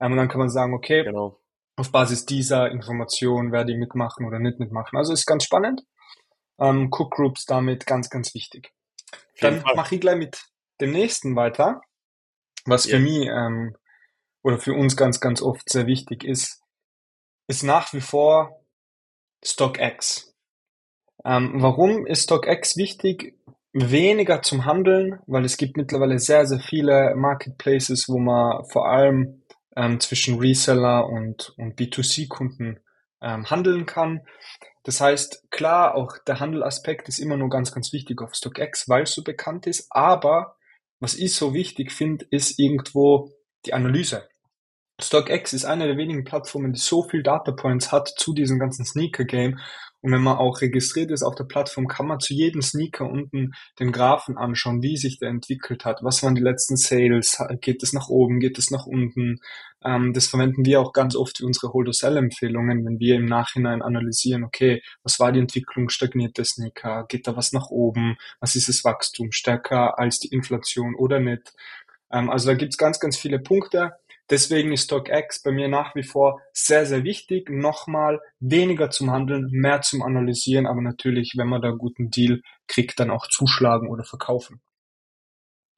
Ähm, 0.00 0.12
und 0.12 0.18
dann 0.18 0.28
kann 0.28 0.38
man 0.38 0.50
sagen, 0.50 0.74
okay, 0.74 1.02
genau. 1.04 1.38
auf 1.76 1.92
Basis 1.92 2.26
dieser 2.26 2.70
Information 2.70 3.52
werde 3.52 3.72
ich 3.72 3.78
mitmachen 3.78 4.26
oder 4.26 4.38
nicht 4.38 4.58
mitmachen. 4.58 4.96
Also 4.96 5.12
ist 5.12 5.26
ganz 5.26 5.44
spannend. 5.44 5.82
Ähm, 6.58 6.88
Cook 6.90 7.12
Groups 7.12 7.44
damit 7.44 7.86
ganz, 7.86 8.08
ganz 8.08 8.34
wichtig. 8.34 8.72
Dann 9.40 9.62
mache 9.74 9.94
ich 9.94 10.00
gleich 10.00 10.16
mit 10.16 10.44
dem 10.80 10.92
nächsten 10.92 11.36
weiter, 11.36 11.82
was 12.64 12.86
für 12.86 12.98
mich 12.98 13.26
ähm, 13.26 13.76
oder 14.42 14.58
für 14.58 14.74
uns 14.74 14.96
ganz, 14.96 15.20
ganz 15.20 15.42
oft 15.42 15.68
sehr 15.68 15.86
wichtig 15.86 16.24
ist, 16.24 16.62
ist 17.48 17.62
nach 17.62 17.92
wie 17.92 18.00
vor 18.00 18.64
StockX. 19.44 20.34
Ähm, 21.24 21.54
warum 21.56 22.06
ist 22.06 22.24
StockX 22.24 22.76
wichtig? 22.76 23.38
Weniger 23.72 24.40
zum 24.42 24.64
Handeln, 24.64 25.20
weil 25.26 25.44
es 25.44 25.58
gibt 25.58 25.76
mittlerweile 25.76 26.18
sehr, 26.18 26.46
sehr 26.46 26.60
viele 26.60 27.14
Marketplaces, 27.14 28.08
wo 28.08 28.18
man 28.18 28.64
vor 28.70 28.88
allem 28.88 29.42
ähm, 29.76 30.00
zwischen 30.00 30.38
Reseller 30.38 31.06
und, 31.06 31.52
und 31.58 31.78
B2C-Kunden 31.78 32.80
ähm, 33.20 33.50
handeln 33.50 33.84
kann. 33.84 34.22
Das 34.86 35.00
heißt, 35.00 35.50
klar, 35.50 35.96
auch 35.96 36.16
der 36.28 36.38
Handelaspekt 36.38 37.08
ist 37.08 37.18
immer 37.18 37.36
nur 37.36 37.48
ganz, 37.48 37.72
ganz 37.72 37.92
wichtig 37.92 38.22
auf 38.22 38.36
StockX, 38.36 38.88
weil 38.88 39.02
es 39.02 39.14
so 39.14 39.24
bekannt 39.24 39.66
ist. 39.66 39.88
Aber 39.90 40.54
was 41.00 41.16
ich 41.16 41.34
so 41.34 41.52
wichtig 41.52 41.90
finde, 41.90 42.24
ist 42.30 42.60
irgendwo 42.60 43.32
die 43.64 43.74
Analyse. 43.74 44.28
StockX 45.00 45.54
ist 45.54 45.64
eine 45.64 45.88
der 45.88 45.96
wenigen 45.96 46.22
Plattformen, 46.22 46.72
die 46.72 46.78
so 46.78 47.02
viel 47.02 47.24
Data 47.24 47.50
Points 47.50 47.90
hat 47.90 48.06
zu 48.16 48.32
diesem 48.32 48.60
ganzen 48.60 48.84
Sneaker-Game. 48.84 49.58
Und 50.06 50.12
wenn 50.12 50.22
man 50.22 50.36
auch 50.36 50.60
registriert 50.60 51.10
ist 51.10 51.24
auf 51.24 51.34
der 51.34 51.42
Plattform, 51.42 51.88
kann 51.88 52.06
man 52.06 52.20
zu 52.20 52.32
jedem 52.32 52.62
Sneaker 52.62 53.10
unten 53.10 53.54
den 53.80 53.90
Graphen 53.90 54.38
anschauen, 54.38 54.80
wie 54.80 54.96
sich 54.96 55.18
der 55.18 55.30
entwickelt 55.30 55.84
hat. 55.84 56.04
Was 56.04 56.22
waren 56.22 56.36
die 56.36 56.42
letzten 56.42 56.76
Sales? 56.76 57.42
Geht 57.60 57.82
es 57.82 57.92
nach 57.92 58.08
oben? 58.08 58.38
Geht 58.38 58.56
es 58.56 58.70
nach 58.70 58.86
unten? 58.86 59.40
Ähm, 59.84 60.12
das 60.12 60.28
verwenden 60.28 60.64
wir 60.64 60.80
auch 60.80 60.92
ganz 60.92 61.16
oft 61.16 61.38
für 61.38 61.44
unsere 61.44 61.72
Hold-to-Sell-Empfehlungen, 61.72 62.84
wenn 62.84 63.00
wir 63.00 63.16
im 63.16 63.24
Nachhinein 63.24 63.82
analysieren, 63.82 64.44
okay, 64.44 64.80
was 65.02 65.18
war 65.18 65.32
die 65.32 65.40
Entwicklung? 65.40 65.88
Stagniert 65.88 66.38
der 66.38 66.44
Sneaker? 66.44 67.04
Geht 67.08 67.26
da 67.26 67.36
was 67.36 67.52
nach 67.52 67.70
oben? 67.70 68.16
Was 68.38 68.54
ist 68.54 68.68
das 68.68 68.84
Wachstum? 68.84 69.32
Stärker 69.32 69.98
als 69.98 70.20
die 70.20 70.28
Inflation 70.28 70.94
oder 70.94 71.18
nicht? 71.18 71.52
Ähm, 72.12 72.30
also 72.30 72.46
da 72.46 72.54
gibt's 72.54 72.78
ganz, 72.78 73.00
ganz 73.00 73.16
viele 73.16 73.40
Punkte. 73.40 73.94
Deswegen 74.28 74.72
ist 74.72 74.84
StockX 74.84 75.42
bei 75.42 75.52
mir 75.52 75.68
nach 75.68 75.94
wie 75.94 76.02
vor 76.02 76.40
sehr, 76.52 76.84
sehr 76.84 77.04
wichtig. 77.04 77.48
Nochmal 77.48 78.20
weniger 78.40 78.90
zum 78.90 79.10
Handeln, 79.10 79.48
mehr 79.50 79.82
zum 79.82 80.02
Analysieren, 80.02 80.66
aber 80.66 80.80
natürlich, 80.80 81.34
wenn 81.36 81.48
man 81.48 81.62
da 81.62 81.68
einen 81.68 81.78
guten 81.78 82.10
Deal 82.10 82.42
kriegt, 82.66 82.98
dann 82.98 83.10
auch 83.10 83.28
zuschlagen 83.28 83.88
oder 83.88 84.04
verkaufen. 84.04 84.60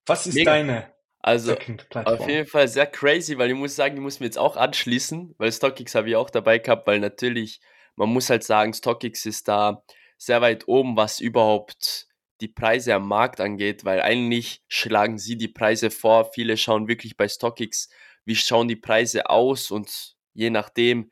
Was 0.07 0.27
ist 0.27 0.35
Mega. 0.37 0.53
deine 0.53 0.99
also 1.21 1.57
auf 1.93 2.29
jeden 2.29 2.47
Fall 2.47 2.69
sehr 2.69 2.87
crazy, 2.87 3.37
weil 3.39 3.51
ich 3.51 3.57
muss 3.57 3.75
sagen, 3.75 3.97
ich 3.97 4.01
muss 4.01 4.21
mir 4.21 4.27
jetzt 4.27 4.39
auch 4.39 4.57
anschließen, 4.57 5.35
weil 5.37 5.53
StockX 5.53 5.95
habe 5.95 6.09
ich 6.09 6.17
auch 6.17 6.31
dabei 6.31 6.59
gehabt, 6.59 6.87
weil 6.87 7.01
natürlich, 7.01 7.61
man 7.97 8.09
muss 8.09 8.31
halt 8.31 8.45
sagen, 8.45 8.73
StockX 8.73 9.27
ist 9.27 9.49
da 9.49 9.83
sehr 10.17 10.41
weit 10.41 10.69
oben, 10.69 10.97
was 10.97 11.21
überhaupt 11.21 12.07
die 12.41 12.49
Preise 12.49 12.95
am 12.95 13.09
Markt 13.09 13.41
angeht, 13.41 13.85
weil 13.85 14.01
eigentlich 14.01 14.63
schlagen 14.69 15.19
sie 15.19 15.37
die 15.37 15.49
Preise 15.49 15.91
vor. 15.91 16.31
Viele 16.33 16.57
schauen 16.57 16.87
wirklich 16.87 17.17
bei 17.17 17.29
StockX 17.29 17.89
wie 18.29 18.37
schauen 18.37 18.69
die 18.69 18.77
Preise 18.77 19.31
aus 19.31 19.71
und 19.71 20.17
je 20.35 20.51
nachdem 20.51 21.11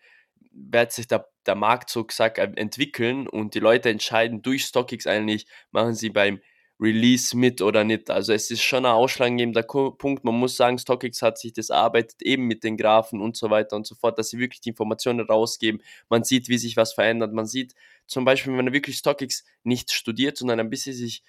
wird 0.52 0.92
sich 0.92 1.08
der, 1.08 1.28
der 1.46 1.54
Markt 1.54 1.88
so 1.88 2.04
gesagt 2.04 2.38
entwickeln 2.38 3.26
und 3.26 3.54
die 3.54 3.58
Leute 3.58 3.88
entscheiden 3.88 4.42
durch 4.42 4.66
StockX 4.66 5.06
eigentlich, 5.06 5.46
machen 5.70 5.94
sie 5.94 6.11
beim 6.11 6.40
Release 6.78 7.35
mit 7.35 7.62
oder 7.62 7.85
nicht. 7.85 8.11
Also 8.11 8.35
es 8.35 8.50
ist 8.50 8.62
schon 8.62 8.85
ein 8.85 8.92
ausschlaggebender 8.92 9.62
Punkt. 9.62 10.25
Man 10.25 10.35
muss 10.35 10.56
sagen, 10.56 10.78
StockX 10.78 11.23
hat 11.23 11.38
sich 11.38 11.54
das 11.54 11.70
arbeitet 11.70 12.20
eben 12.20 12.46
mit 12.46 12.64
den 12.64 12.76
Graphen 12.76 13.23
und 13.23 13.35
so 13.35 13.49
weiter 13.49 13.76
und 13.76 13.87
so 13.87 13.94
fort, 13.94 14.18
dass 14.18 14.28
sie 14.28 14.38
wirklich 14.38 14.61
die 14.61 14.70
Informationen 14.70 15.20
rausgeben. 15.20 15.82
Man 16.11 16.23
sieht, 16.23 16.50
wie 16.50 16.58
sich 16.58 16.76
was 16.76 16.92
verändert. 16.92 17.32
Man 17.32 17.46
sieht 17.46 17.75
zum 18.06 18.26
Beispiel, 18.26 18.52
wenn 18.52 18.64
man 18.66 18.75
wirklich 18.75 18.99
StockX 18.99 19.44
nicht 19.64 19.90
studiert, 19.90 20.37
sondern 20.37 20.61
ein 20.61 20.68
bisschen 20.68 20.92
sich 20.94 21.23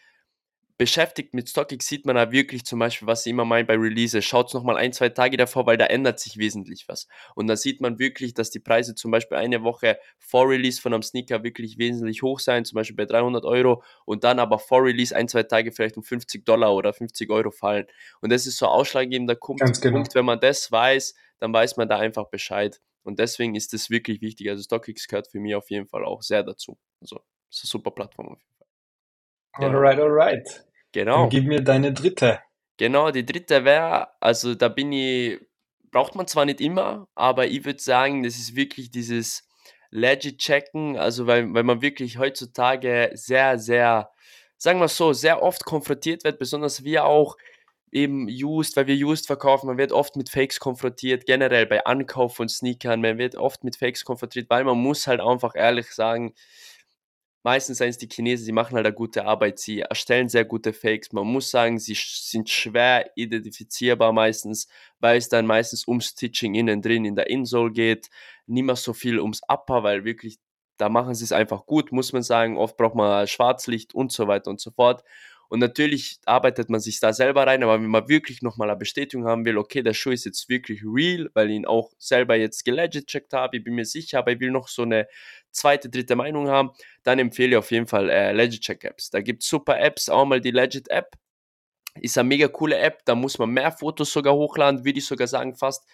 beschäftigt 0.77 1.33
mit 1.33 1.49
StockX 1.49 1.87
sieht 1.87 2.05
man 2.05 2.15
da 2.15 2.31
wirklich 2.31 2.65
zum 2.65 2.79
Beispiel, 2.79 3.07
was 3.07 3.23
sie 3.23 3.31
immer 3.31 3.45
meinen 3.45 3.65
bei 3.65 3.75
Release. 3.75 4.21
Schaut 4.21 4.47
es 4.47 4.53
nochmal 4.53 4.77
ein, 4.77 4.93
zwei 4.93 5.09
Tage 5.09 5.35
davor, 5.35 5.65
weil 5.65 5.77
da 5.77 5.85
ändert 5.85 6.19
sich 6.19 6.37
wesentlich 6.37 6.87
was. 6.87 7.07
Und 7.35 7.47
da 7.47 7.55
sieht 7.55 7.81
man 7.81 7.99
wirklich, 7.99 8.33
dass 8.33 8.51
die 8.51 8.59
Preise 8.59 8.93
zum 8.93 9.11
Beispiel 9.11 9.37
eine 9.37 9.63
Woche 9.63 9.97
vor 10.19 10.47
Release 10.49 10.79
von 10.79 10.93
einem 10.93 11.01
Sneaker 11.01 11.43
wirklich 11.43 11.77
wesentlich 11.77 12.21
hoch 12.21 12.39
sein, 12.39 12.63
zum 12.63 12.75
Beispiel 12.75 12.95
bei 12.95 13.05
300 13.05 13.43
Euro 13.45 13.83
und 14.05 14.23
dann 14.23 14.39
aber 14.39 14.59
vor 14.59 14.83
Release 14.83 15.15
ein, 15.15 15.27
zwei 15.27 15.43
Tage 15.43 15.71
vielleicht 15.71 15.97
um 15.97 16.03
50 16.03 16.45
Dollar 16.45 16.73
oder 16.75 16.93
50 16.93 17.29
Euro 17.31 17.49
fallen. 17.49 17.87
Und 18.21 18.31
das 18.31 18.45
ist 18.45 18.57
so 18.57 18.67
ausschlaggebender 18.67 19.35
Punkt, 19.35 19.81
genau. 19.81 19.97
Punkt, 19.97 20.15
wenn 20.15 20.25
man 20.25 20.39
das 20.39 20.71
weiß, 20.71 21.15
dann 21.39 21.53
weiß 21.53 21.77
man 21.77 21.89
da 21.89 21.97
einfach 21.97 22.29
Bescheid. 22.29 22.79
Und 23.03 23.19
deswegen 23.19 23.55
ist 23.55 23.73
das 23.73 23.89
wirklich 23.89 24.21
wichtig. 24.21 24.49
Also 24.49 24.63
StockX 24.63 25.07
gehört 25.07 25.27
für 25.27 25.39
mich 25.39 25.55
auf 25.55 25.69
jeden 25.69 25.87
Fall 25.87 26.03
auch 26.03 26.21
sehr 26.21 26.43
dazu. 26.43 26.77
Also, 27.01 27.21
ist 27.49 27.63
eine 27.63 27.69
super 27.69 27.91
Plattform 27.91 28.27
auf 28.27 28.39
jeden 28.39 28.53
Fall. 28.57 28.67
Genau. 29.59 29.77
Alright, 29.77 29.99
alright. 29.99 30.66
Genau. 30.97 31.21
Dann 31.21 31.29
gib 31.29 31.45
mir 31.45 31.61
deine 31.61 31.93
dritte. 31.93 32.39
Genau, 32.77 33.11
die 33.11 33.23
dritte 33.23 33.63
wäre, 33.63 34.07
also 34.19 34.55
da 34.55 34.67
bin 34.67 34.91
ich, 34.91 35.39
braucht 35.91 36.15
man 36.15 36.25
zwar 36.25 36.45
nicht 36.45 36.59
immer, 36.59 37.07
aber 37.13 37.45
ich 37.45 37.65
würde 37.65 37.79
sagen, 37.79 38.23
das 38.23 38.37
ist 38.37 38.55
wirklich 38.55 38.89
dieses 38.89 39.47
Legit 39.91 40.39
checken, 40.39 40.97
also 40.97 41.27
weil, 41.27 41.53
weil 41.53 41.61
man 41.61 41.83
wirklich 41.83 42.17
heutzutage 42.17 43.11
sehr, 43.13 43.59
sehr, 43.59 44.09
sagen 44.57 44.79
wir 44.79 44.87
so, 44.87 45.13
sehr 45.13 45.43
oft 45.43 45.65
konfrontiert 45.65 46.23
wird, 46.23 46.39
besonders 46.39 46.83
wir 46.83 47.05
auch 47.05 47.37
eben 47.91 48.27
used, 48.27 48.75
weil 48.75 48.87
wir 48.87 48.95
used 48.95 49.27
verkaufen, 49.27 49.67
man 49.67 49.77
wird 49.77 49.91
oft 49.91 50.15
mit 50.15 50.31
Fakes 50.31 50.59
konfrontiert, 50.59 51.27
generell 51.27 51.67
bei 51.67 51.85
Ankauf 51.85 52.35
von 52.35 52.49
Sneakern, 52.49 53.01
man 53.01 53.19
wird 53.19 53.35
oft 53.35 53.63
mit 53.63 53.75
Fakes 53.75 54.03
konfrontiert, 54.03 54.49
weil 54.49 54.63
man 54.63 54.79
muss 54.79 55.05
halt 55.05 55.21
einfach 55.21 55.53
ehrlich 55.55 55.91
sagen, 55.91 56.33
meistens 57.47 57.77
sind 57.77 57.87
es 57.87 57.97
die 57.97 58.09
Chinesen, 58.11 58.43
sie 58.43 58.51
machen 58.51 58.75
halt 58.75 58.85
eine 58.85 58.93
gute 58.93 59.23
Arbeit, 59.23 59.57
sie 59.57 59.79
erstellen 59.79 60.27
sehr 60.27 60.43
gute 60.43 60.73
Fakes. 60.73 61.13
Man 61.13 61.25
muss 61.27 61.49
sagen, 61.49 61.79
sie 61.79 61.95
sind 61.95 62.49
schwer 62.49 63.09
identifizierbar 63.15 64.11
meistens, 64.11 64.67
weil 64.99 65.17
es 65.17 65.29
dann 65.29 65.45
meistens 65.45 65.87
ums 65.87 66.07
Stitching 66.07 66.55
innen 66.55 66.81
drin 66.81 67.05
in 67.05 67.15
der 67.15 67.29
Insole 67.29 67.71
geht, 67.71 68.09
mehr 68.47 68.75
so 68.75 68.91
viel 68.91 69.17
ums 69.21 69.39
Upper, 69.47 69.83
weil 69.83 70.03
wirklich, 70.03 70.39
da 70.75 70.89
machen 70.89 71.15
sie 71.15 71.23
es 71.23 71.31
einfach 71.31 71.65
gut, 71.65 71.93
muss 71.93 72.11
man 72.11 72.21
sagen. 72.21 72.57
Oft 72.57 72.75
braucht 72.75 72.95
man 72.95 73.25
Schwarzlicht 73.27 73.95
und 73.95 74.11
so 74.11 74.27
weiter 74.27 74.49
und 74.49 74.59
so 74.59 74.71
fort. 74.71 75.05
Und 75.49 75.59
natürlich 75.59 76.19
arbeitet 76.25 76.69
man 76.69 76.79
sich 76.79 76.99
da 76.99 77.13
selber 77.13 77.47
rein, 77.47 77.63
aber 77.63 77.75
wenn 77.75 77.87
man 77.87 78.09
wirklich 78.09 78.41
nochmal 78.41 78.69
eine 78.69 78.77
Bestätigung 78.77 79.25
haben 79.25 79.45
will, 79.45 79.57
okay, 79.57 79.81
der 79.81 79.93
Schuh 79.93 80.11
ist 80.11 80.25
jetzt 80.25 80.49
wirklich 80.49 80.81
real, 80.83 81.29
weil 81.33 81.49
ich 81.49 81.55
ihn 81.55 81.65
auch 81.65 81.91
selber 81.97 82.35
jetzt 82.35 82.65
gelegit-checkt 82.65 83.33
habe, 83.33 83.57
ich 83.57 83.63
bin 83.63 83.75
mir 83.75 83.85
sicher, 83.85 84.19
aber 84.19 84.33
ich 84.33 84.39
will 84.39 84.51
noch 84.51 84.67
so 84.67 84.81
eine 84.81 85.07
zweite, 85.51 85.89
dritte 85.89 86.15
Meinung 86.15 86.49
haben, 86.49 86.71
dann 87.03 87.19
empfehle 87.19 87.51
ich 87.51 87.57
auf 87.57 87.71
jeden 87.71 87.87
Fall 87.87 88.09
äh, 88.09 88.33
Legit-Check-Apps. 88.33 89.09
Da 89.11 89.21
gibt 89.21 89.43
es 89.43 89.49
super 89.49 89.79
Apps, 89.79 90.09
auch 90.09 90.25
mal 90.25 90.41
die 90.41 90.51
Legit-App. 90.51 91.15
Ist 91.99 92.17
eine 92.17 92.27
mega 92.27 92.47
coole 92.47 92.77
App, 92.77 93.03
da 93.05 93.15
muss 93.15 93.39
man 93.39 93.49
mehr 93.49 93.71
Fotos 93.71 94.11
sogar 94.11 94.35
hochladen, 94.35 94.85
würde 94.85 94.99
ich 94.99 95.05
sogar 95.05 95.27
sagen, 95.27 95.55
fast 95.55 95.87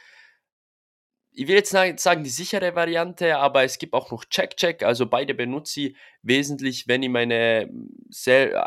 ich 1.36 1.48
will 1.48 1.56
jetzt 1.56 1.72
sagen, 1.72 2.24
die 2.24 2.30
sichere 2.30 2.76
Variante, 2.76 3.38
aber 3.38 3.64
es 3.64 3.80
gibt 3.80 3.94
auch 3.94 4.12
noch 4.12 4.24
Check-Check. 4.26 4.84
Also 4.84 5.08
beide 5.08 5.34
benutze 5.34 5.82
ich 5.82 5.96
wesentlich, 6.22 6.88
wenn 6.88 7.02
ich 7.02 7.10
meine 7.10 7.70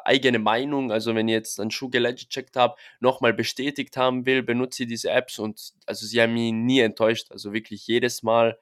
eigene 0.05 0.39
Meinung, 0.39 0.91
also 0.91 1.15
wenn 1.15 1.29
ich 1.29 1.35
jetzt 1.35 1.61
einen 1.61 1.71
Schuh 1.71 1.89
gecheckt 1.89 2.57
habe, 2.57 2.75
nochmal 3.01 3.33
bestätigt 3.35 3.97
haben 3.97 4.27
will, 4.27 4.43
benutze 4.43 4.83
ich 4.83 4.89
diese 4.89 5.11
Apps 5.11 5.39
und 5.39 5.75
also 5.87 6.07
sie 6.07 6.21
haben 6.21 6.35
mich 6.35 6.53
nie 6.53 6.81
enttäuscht. 6.81 7.31
Also 7.31 7.53
wirklich 7.53 7.87
jedes 7.87 8.23
Mal 8.23 8.59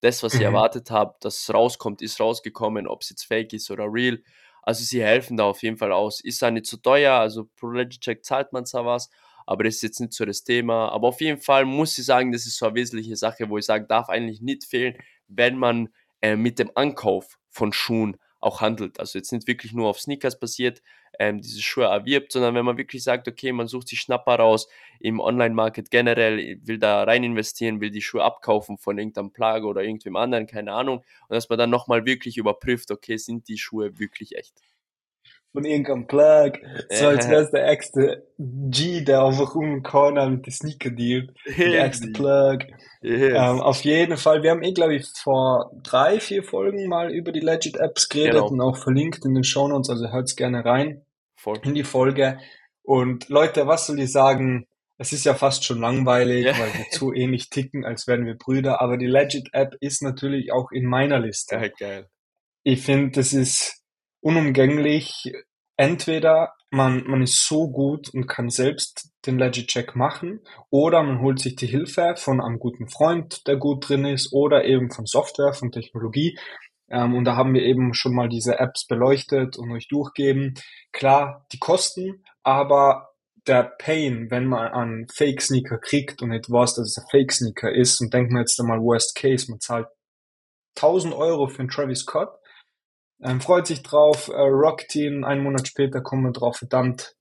das, 0.00 0.22
was 0.22 0.34
ich 0.34 0.40
mhm. 0.40 0.46
erwartet 0.46 0.90
habe, 0.90 1.14
dass 1.20 1.52
rauskommt, 1.52 2.02
ist 2.02 2.20
rausgekommen, 2.20 2.86
ob 2.86 3.02
es 3.02 3.10
jetzt 3.10 3.24
fake 3.24 3.54
ist 3.54 3.70
oder 3.70 3.86
real. 3.90 4.22
Also 4.62 4.84
sie 4.84 5.02
helfen 5.02 5.36
da 5.36 5.44
auf 5.44 5.62
jeden 5.62 5.78
Fall 5.78 5.92
aus. 5.92 6.20
Ist 6.20 6.42
ja 6.42 6.50
nicht 6.50 6.66
zu 6.66 6.76
so 6.76 6.82
teuer, 6.82 7.14
also 7.14 7.48
pro 7.56 7.68
Legit-Check 7.68 8.24
zahlt 8.24 8.52
man 8.52 8.66
zwar 8.66 8.84
was, 8.84 9.10
aber 9.46 9.64
das 9.64 9.76
ist 9.76 9.82
jetzt 9.82 10.00
nicht 10.00 10.12
so 10.12 10.24
das 10.24 10.44
Thema. 10.44 10.90
Aber 10.90 11.08
auf 11.08 11.20
jeden 11.20 11.40
Fall 11.40 11.64
muss 11.64 11.96
ich 11.98 12.04
sagen, 12.04 12.32
das 12.32 12.46
ist 12.46 12.58
so 12.58 12.66
eine 12.66 12.74
wesentliche 12.74 13.16
Sache, 13.16 13.48
wo 13.48 13.58
ich 13.58 13.64
sage, 13.64 13.86
darf 13.86 14.08
eigentlich 14.08 14.40
nicht 14.42 14.64
fehlen, 14.64 14.96
wenn 15.28 15.56
man 15.56 15.88
äh, 16.20 16.36
mit 16.36 16.58
dem 16.58 16.70
Ankauf 16.74 17.38
von 17.48 17.72
Schuhen 17.72 18.16
auch 18.40 18.60
handelt. 18.60 19.00
Also 19.00 19.18
jetzt 19.18 19.32
nicht 19.32 19.46
wirklich 19.46 19.72
nur 19.72 19.88
auf 19.88 20.00
Sneakers 20.00 20.38
basiert, 20.38 20.82
ähm, 21.18 21.40
diese 21.40 21.62
Schuhe 21.62 21.86
erwirbt, 21.86 22.32
sondern 22.32 22.54
wenn 22.54 22.64
man 22.64 22.76
wirklich 22.76 23.02
sagt, 23.02 23.26
okay, 23.28 23.52
man 23.52 23.66
sucht 23.66 23.88
sich 23.88 24.00
Schnapper 24.00 24.36
raus 24.36 24.68
im 25.00 25.20
Online-Market 25.20 25.90
generell, 25.90 26.58
will 26.62 26.78
da 26.78 27.04
rein 27.04 27.24
investieren, 27.24 27.80
will 27.80 27.90
die 27.90 28.02
Schuhe 28.02 28.22
abkaufen 28.22 28.78
von 28.78 28.98
irgendeinem 28.98 29.32
Plage 29.32 29.66
oder 29.66 29.82
irgendwem 29.82 30.16
anderen, 30.16 30.46
keine 30.46 30.72
Ahnung, 30.72 30.98
und 30.98 31.34
dass 31.34 31.48
man 31.48 31.58
dann 31.58 31.70
nochmal 31.70 32.04
wirklich 32.04 32.36
überprüft, 32.36 32.90
okay, 32.90 33.16
sind 33.16 33.48
die 33.48 33.58
Schuhe 33.58 33.98
wirklich 33.98 34.36
echt 34.36 34.60
von 35.56 35.64
irgendeinem 35.64 36.06
Plug. 36.06 36.52
So 36.90 37.06
als 37.06 37.30
wär's 37.30 37.50
der 37.50 37.62
erste 37.62 38.26
G, 38.38 39.00
der 39.00 39.22
einfach 39.22 39.54
um 39.54 39.64
den 39.64 39.82
Corner 39.82 40.28
mit 40.28 40.44
den 40.44 40.52
Sneaker 40.52 40.90
dealt. 40.90 41.32
Der 41.56 41.72
erste 41.72 42.08
Plug. 42.08 42.58
Yes. 43.00 43.32
Ähm, 43.34 43.62
auf 43.62 43.80
jeden 43.82 44.18
Fall. 44.18 44.42
Wir 44.42 44.50
haben 44.50 44.62
eh, 44.62 44.74
glaube 44.74 44.96
ich, 44.96 45.06
vor 45.22 45.70
drei, 45.82 46.20
vier 46.20 46.42
Folgen 46.42 46.88
mal 46.88 47.10
über 47.10 47.32
die 47.32 47.40
Legit 47.40 47.76
Apps 47.76 48.10
geredet 48.10 48.34
genau. 48.34 48.48
und 48.48 48.60
auch 48.60 48.76
verlinkt 48.76 49.24
in 49.24 49.32
den 49.32 49.44
Show 49.44 49.66
Notes, 49.66 49.88
also 49.88 50.12
hört's 50.12 50.36
gerne 50.36 50.62
rein. 50.62 51.06
Voll. 51.36 51.58
In 51.62 51.72
die 51.72 51.84
Folge. 51.84 52.38
Und 52.82 53.30
Leute, 53.30 53.66
was 53.66 53.86
soll 53.86 53.98
ich 53.98 54.12
sagen? 54.12 54.66
Es 54.98 55.14
ist 55.14 55.24
ja 55.24 55.32
fast 55.32 55.64
schon 55.64 55.80
langweilig, 55.80 56.44
yeah. 56.44 56.58
weil 56.58 56.74
wir 56.74 56.84
zu 56.90 57.14
ähnlich 57.14 57.48
ticken, 57.48 57.86
als 57.86 58.06
wären 58.06 58.26
wir 58.26 58.34
Brüder. 58.34 58.82
Aber 58.82 58.98
die 58.98 59.06
Legit 59.06 59.48
App 59.52 59.74
ist 59.80 60.02
natürlich 60.02 60.52
auch 60.52 60.70
in 60.70 60.84
meiner 60.84 61.18
Liste. 61.18 61.56
Ja, 61.56 61.68
geil. 61.68 62.08
Ich 62.62 62.82
finde, 62.82 63.12
das 63.12 63.32
ist 63.32 63.75
unumgänglich. 64.26 65.32
Entweder 65.76 66.54
man, 66.70 67.04
man 67.06 67.22
ist 67.22 67.46
so 67.46 67.70
gut 67.70 68.12
und 68.12 68.26
kann 68.26 68.48
selbst 68.48 69.10
den 69.24 69.38
Legit-Check 69.38 69.94
machen 69.94 70.40
oder 70.68 71.02
man 71.02 71.20
holt 71.20 71.38
sich 71.38 71.54
die 71.54 71.66
Hilfe 71.66 72.14
von 72.16 72.40
einem 72.40 72.58
guten 72.58 72.88
Freund, 72.88 73.46
der 73.46 73.56
gut 73.56 73.88
drin 73.88 74.04
ist 74.04 74.32
oder 74.32 74.64
eben 74.64 74.90
von 74.90 75.06
Software, 75.06 75.52
von 75.52 75.70
Technologie. 75.70 76.36
Ähm, 76.88 77.14
und 77.14 77.24
da 77.24 77.36
haben 77.36 77.54
wir 77.54 77.62
eben 77.62 77.94
schon 77.94 78.14
mal 78.14 78.28
diese 78.28 78.58
Apps 78.58 78.86
beleuchtet 78.86 79.56
und 79.58 79.70
euch 79.70 79.86
durchgeben. 79.86 80.54
Klar, 80.92 81.46
die 81.52 81.58
kosten, 81.58 82.24
aber 82.42 83.10
der 83.46 83.74
Pain, 83.78 84.28
wenn 84.30 84.46
man 84.46 84.72
einen 84.72 85.08
Fake-Sneaker 85.08 85.78
kriegt 85.78 86.20
und 86.20 86.30
nicht 86.30 86.50
weiß, 86.50 86.74
dass 86.74 86.88
es 86.88 86.98
ein 86.98 87.08
Fake-Sneaker 87.10 87.72
ist 87.72 88.00
und 88.00 88.12
denkt 88.12 88.32
man 88.32 88.42
jetzt 88.42 88.58
einmal 88.60 88.80
Worst 88.80 89.14
Case, 89.14 89.48
man 89.50 89.60
zahlt 89.60 89.86
1000 90.76 91.14
Euro 91.14 91.46
für 91.46 91.60
einen 91.60 91.68
Travis 91.68 92.00
Scott, 92.00 92.30
ähm, 93.22 93.40
freut 93.40 93.66
sich 93.66 93.82
drauf, 93.82 94.28
äh, 94.28 94.40
rockt 94.40 94.94
ihn, 94.94 95.24
einen 95.24 95.42
Monat 95.42 95.68
später 95.68 96.00
kommt 96.00 96.22
man 96.22 96.32
drauf, 96.32 96.58
verdammt, 96.58 97.16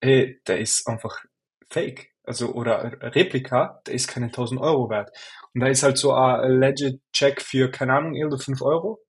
hey, 0.00 0.40
der 0.46 0.58
ist 0.58 0.86
einfach 0.86 1.24
Fake, 1.68 2.12
also 2.24 2.52
oder 2.52 2.92
Replika, 3.14 3.80
der 3.86 3.94
ist 3.94 4.08
keine 4.08 4.26
1000 4.26 4.60
Euro 4.60 4.90
wert. 4.90 5.10
Und 5.54 5.60
da 5.60 5.68
ist 5.68 5.82
halt 5.82 5.98
so 5.98 6.12
ein 6.12 6.58
legit 6.58 7.00
Check 7.12 7.42
für, 7.42 7.70
keine 7.70 7.94
Ahnung, 7.94 8.14
irgendwo 8.14 8.38
5 8.38 8.62
Euro. 8.62 9.00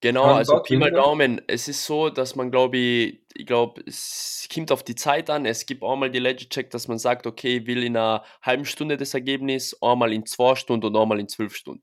Genau, 0.00 0.26
also 0.26 0.60
Pi 0.62 0.76
mal 0.76 0.92
Daumen. 0.92 1.40
Es 1.48 1.66
ist 1.66 1.84
so, 1.84 2.08
dass 2.08 2.36
man, 2.36 2.52
glaube 2.52 2.76
ich, 2.76 3.20
ich 3.34 3.46
glaube, 3.46 3.82
es 3.84 4.46
kommt 4.52 4.70
auf 4.70 4.84
die 4.84 4.94
Zeit 4.94 5.28
an. 5.28 5.44
Es 5.44 5.66
gibt 5.66 5.82
auch 5.82 5.96
mal 5.96 6.10
die 6.10 6.20
Legit 6.20 6.50
Check, 6.50 6.70
dass 6.70 6.86
man 6.86 6.98
sagt, 6.98 7.26
okay, 7.26 7.56
ich 7.56 7.66
will 7.66 7.82
in 7.82 7.96
einer 7.96 8.24
halben 8.40 8.64
Stunde 8.64 8.96
das 8.96 9.14
Ergebnis, 9.14 9.76
einmal 9.82 10.12
in 10.12 10.24
zwei 10.24 10.54
Stunden 10.54 10.86
und 10.86 10.96
einmal 10.96 11.18
in 11.18 11.28
zwölf 11.28 11.56
Stunden. 11.56 11.82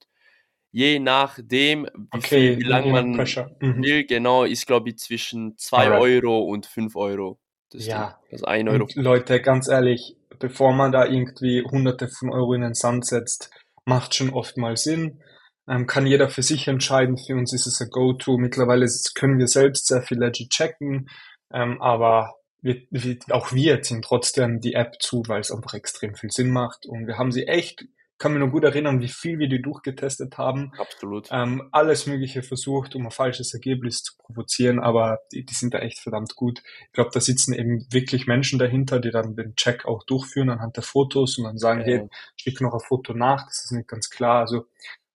Je 0.76 1.00
nachdem, 1.00 1.86
wie, 1.86 2.08
Okay, 2.12 2.28
viel, 2.28 2.58
wie 2.58 2.64
lang 2.64 2.92
man. 2.92 3.12
Mhm. 3.12 3.82
will, 3.82 4.06
genau, 4.06 4.44
ist, 4.44 4.68
glaube 4.68 4.90
ich, 4.90 4.98
zwischen 4.98 5.58
2 5.58 5.78
Alright. 5.78 6.02
Euro 6.02 6.40
und 6.40 6.66
5 6.66 6.98
Euro. 6.98 7.40
Das. 7.70 7.86
Ja. 7.86 8.20
Also 8.30 8.44
1 8.44 8.70
Euro. 8.70 8.84
Und 8.84 8.96
Leute, 8.96 9.40
ganz 9.40 9.70
ehrlich, 9.70 10.18
bevor 10.38 10.74
man 10.74 10.92
da 10.92 11.06
irgendwie 11.06 11.64
hunderte 11.64 12.10
von 12.10 12.30
Euro 12.30 12.54
in 12.56 12.60
den 12.60 12.74
Sand 12.74 13.06
setzt, 13.06 13.52
macht 13.86 14.16
schon 14.16 14.32
oft 14.32 14.58
mal 14.58 14.76
Sinn. 14.76 15.22
Ähm, 15.66 15.88
kann 15.88 16.06
jeder 16.08 16.28
für 16.28 16.44
sich 16.44 16.68
entscheiden. 16.68 17.18
Für 17.18 17.36
uns 17.36 17.54
ist 17.54 17.68
es 17.68 17.80
ein 17.80 17.88
Go-To. 17.90 18.38
Mittlerweile 18.38 18.86
können 19.14 19.40
wir 19.40 19.48
selbst 19.48 19.88
sehr 19.88 20.02
viel 20.02 20.20
legit 20.20 20.50
checken. 20.50 21.08
Ähm, 21.54 21.82
aber 21.82 22.34
wir, 22.62 22.82
wir, 22.90 23.18
auch 23.30 23.54
wir 23.54 23.82
ziehen 23.82 24.02
trotzdem 24.02 24.60
die 24.60 24.74
App 24.74 24.96
zu, 25.00 25.24
weil 25.28 25.40
es 25.40 25.54
einfach 25.54 25.74
extrem 25.74 26.16
viel 26.16 26.32
Sinn 26.32 26.52
macht. 26.52 26.86
Und 26.86 27.08
wir 27.08 27.18
haben 27.18 27.32
sie 27.32 27.48
echt, 27.48 27.86
kann 28.18 28.32
mich 28.34 28.40
noch 28.42 28.52
gut 28.52 28.64
erinnern, 28.64 29.02
wie 29.02 29.10
viel 29.10 29.40
wir 29.40 29.50
die 29.50 29.62
durchgetestet 29.62 30.38
haben. 30.38 30.72
Absolut. 30.78 31.28
Ähm, 31.32 31.68
alles 31.72 32.08
Mögliche 32.08 32.44
versucht, 32.44 32.96
um 32.96 33.06
ein 33.06 33.12
falsches 33.12 33.54
Ergebnis 33.54 34.04
zu 34.04 34.14
provozieren, 34.18 34.80
aber 34.80 35.20
die, 35.34 35.46
die 35.46 35.54
sind 35.54 35.74
da 35.74 35.80
echt 35.80 36.00
verdammt 36.00 36.36
gut. 36.36 36.62
Ich 36.88 36.94
glaube, 36.94 37.10
da 37.14 37.20
sitzen 37.20 37.54
eben 37.54 37.86
wirklich 37.92 38.26
Menschen 38.28 38.58
dahinter, 38.60 39.00
die 39.00 39.12
dann 39.12 39.36
den 39.36 39.56
Check 39.56 39.86
auch 39.86 40.04
durchführen 40.04 40.50
anhand 40.50 40.78
der 40.78 40.84
Fotos 40.84 41.38
und 41.38 41.44
dann 41.44 41.58
sagen, 41.58 41.82
Ja. 41.82 41.86
hey, 41.86 42.10
schick 42.38 42.62
noch 42.62 42.74
ein 42.74 42.80
Foto 42.80 43.14
nach, 43.14 43.46
das 43.48 43.66
ist 43.66 43.72
nicht 43.72 43.88
ganz 43.88 44.10
klar. 44.10 44.40
Also 44.42 44.66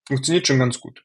funktioniert 0.07 0.47
schon 0.47 0.59
ganz 0.59 0.79
gut. 0.81 1.05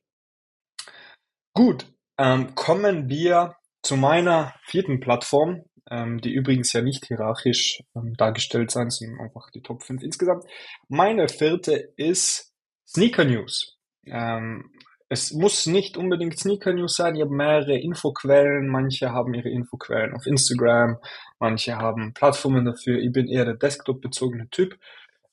Gut, 1.53 1.85
ähm, 2.17 2.53
kommen 2.55 3.07
wir 3.09 3.55
zu 3.81 3.95
meiner 3.95 4.53
vierten 4.65 4.99
Plattform, 4.99 5.63
ähm, 5.89 6.19
die 6.19 6.33
übrigens 6.33 6.73
ja 6.73 6.81
nicht 6.81 7.05
hierarchisch 7.05 7.83
ähm, 7.95 8.13
dargestellt 8.17 8.71
sein, 8.71 8.89
sondern 8.89 9.19
einfach 9.19 9.49
die 9.51 9.61
Top 9.61 9.83
5 9.83 10.03
insgesamt. 10.03 10.45
Meine 10.87 11.29
vierte 11.29 11.93
ist 11.95 12.53
Sneaker 12.87 13.25
News. 13.25 13.77
Ähm, 14.05 14.71
es 15.07 15.31
muss 15.31 15.67
nicht 15.67 15.97
unbedingt 15.97 16.39
Sneaker 16.39 16.73
News 16.73 16.95
sein. 16.95 17.15
Ich 17.15 17.21
habe 17.21 17.33
mehrere 17.33 17.77
Infoquellen. 17.77 18.67
Manche 18.67 19.11
haben 19.11 19.33
ihre 19.33 19.49
Infoquellen 19.49 20.15
auf 20.15 20.25
Instagram, 20.25 20.97
manche 21.39 21.77
haben 21.77 22.13
Plattformen 22.13 22.65
dafür. 22.65 22.99
Ich 22.99 23.11
bin 23.11 23.27
eher 23.27 23.45
der 23.45 23.55
Desktop-bezogene 23.55 24.49
Typ 24.49 24.77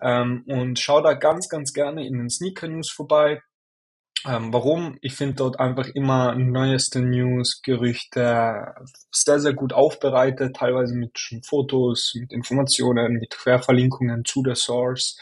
ähm, 0.01 0.45
und 0.47 0.79
schaue 0.79 1.03
da 1.03 1.15
ganz, 1.15 1.49
ganz 1.49 1.73
gerne 1.73 2.07
in 2.07 2.19
den 2.19 2.29
Sneaker 2.29 2.69
News 2.69 2.91
vorbei. 2.91 3.41
Ähm, 4.25 4.53
warum? 4.53 4.99
Ich 5.01 5.15
finde 5.15 5.35
dort 5.35 5.59
einfach 5.59 5.89
immer 5.89 6.37
neueste 6.37 7.01
News, 7.01 7.61
Gerüchte, 7.63 8.73
sehr, 9.11 9.41
sehr 9.41 9.53
gut 9.53 9.73
aufbereitet, 9.73 10.57
teilweise 10.57 10.95
mit 10.95 11.19
Fotos, 11.45 12.15
mit 12.15 12.33
Informationen, 12.33 13.15
mit 13.15 13.31
Querverlinkungen 13.31 14.25
zu 14.25 14.43
der 14.45 14.55
Source. 14.55 15.19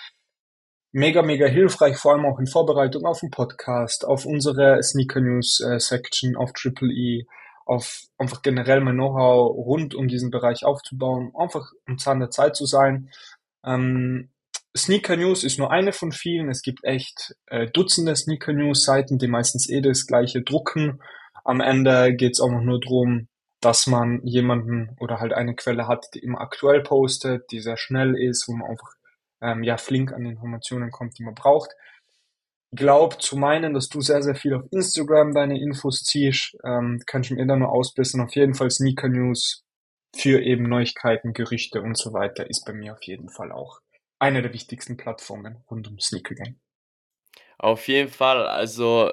Mega, 0.93 1.23
mega 1.23 1.47
hilfreich, 1.47 1.97
vor 1.97 2.13
allem 2.13 2.27
auch 2.27 2.39
in 2.39 2.47
Vorbereitung 2.47 3.07
auf 3.07 3.21
den 3.21 3.31
Podcast, 3.31 4.05
auf 4.05 4.27
unsere 4.27 4.83
Sneaker 4.83 5.21
News 5.21 5.61
äh, 5.61 5.79
Section, 5.79 6.37
auf 6.37 6.53
Triple 6.53 6.93
E, 6.93 7.27
auf 7.65 8.03
einfach 8.19 8.43
generell 8.43 8.81
mein 8.81 8.97
Know-how 8.97 9.57
rund 9.57 9.95
um 9.95 10.09
diesen 10.09 10.31
Bereich 10.31 10.65
aufzubauen, 10.65 11.33
einfach 11.39 11.71
am 11.87 11.97
Zahn 11.99 12.21
der 12.21 12.31
Zeit 12.31 12.57
zu 12.57 12.67
sein. 12.67 13.11
Ähm, 13.65 14.31
Sneaker 14.77 15.17
News 15.17 15.43
ist 15.43 15.59
nur 15.59 15.73
eine 15.73 15.93
von 15.93 16.13
vielen. 16.13 16.49
Es 16.49 16.63
gibt 16.63 16.85
echt 16.85 17.35
äh, 17.47 17.67
Dutzende 17.67 18.15
Sneaker 18.15 18.53
News 18.53 18.85
Seiten, 18.85 19.19
die 19.19 19.27
meistens 19.27 19.69
eh 19.69 19.81
das 19.81 20.07
gleiche 20.07 20.43
drucken. 20.43 21.03
Am 21.45 21.61
Ende 21.61 22.15
geht's 22.15 22.41
auch 22.41 22.51
noch 22.51 22.63
nur 22.63 22.81
drum, 22.81 23.29
dass 23.61 23.87
man 23.87 24.21
jemanden 24.25 24.97
oder 25.01 25.19
halt 25.19 25.33
eine 25.33 25.55
Quelle 25.57 25.89
hat, 25.89 26.07
die 26.15 26.21
immer 26.21 26.41
aktuell 26.41 26.83
postet, 26.83 27.51
die 27.51 27.61
sehr 27.61 27.77
schnell 27.77 28.17
ist, 28.17 28.47
wo 28.47 28.53
man 28.53 28.71
einfach 28.71 28.93
ähm, 29.43 29.65
ja 29.65 29.77
flink 29.77 30.13
an 30.13 30.25
Informationen 30.25 30.91
kommt, 30.91 31.19
die 31.19 31.25
man 31.25 31.35
braucht. 31.35 31.71
Glaub 32.73 33.21
zu 33.21 33.37
meinen, 33.37 33.75
dass 33.75 33.89
du 33.89 34.01
sehr, 34.01 34.23
sehr 34.23 34.37
viel 34.37 34.55
auf 34.55 34.63
Instagram 34.71 35.35
deine 35.35 35.61
Infos 35.61 36.05
ziehst, 36.05 36.57
ähm, 36.65 37.03
kann 37.07 37.23
ich 37.23 37.33
mir 37.33 37.45
da 37.45 37.57
nur 37.57 37.71
ausbessern. 37.71 38.21
Auf 38.21 38.37
jeden 38.37 38.55
Fall 38.55 38.71
Sneaker 38.71 39.09
News 39.09 39.65
für 40.15 40.41
eben 40.41 40.69
Neuigkeiten, 40.69 41.33
Gerüchte 41.33 41.83
und 41.83 41.99
so 41.99 42.13
weiter 42.13 42.49
ist 42.49 42.65
bei 42.65 42.73
mir 42.73 42.93
auf 42.93 43.03
jeden 43.03 43.29
Fall 43.29 43.51
auch 43.51 43.81
eine 44.21 44.43
der 44.43 44.53
wichtigsten 44.53 44.97
Plattformen 44.97 45.65
rund 45.71 45.89
um 45.89 45.99
Sneaker 45.99 46.35
Game. 46.35 46.61
Auf 47.59 47.89
jeden 47.89 48.11
Fall, 48.11 48.47
also 48.47 49.11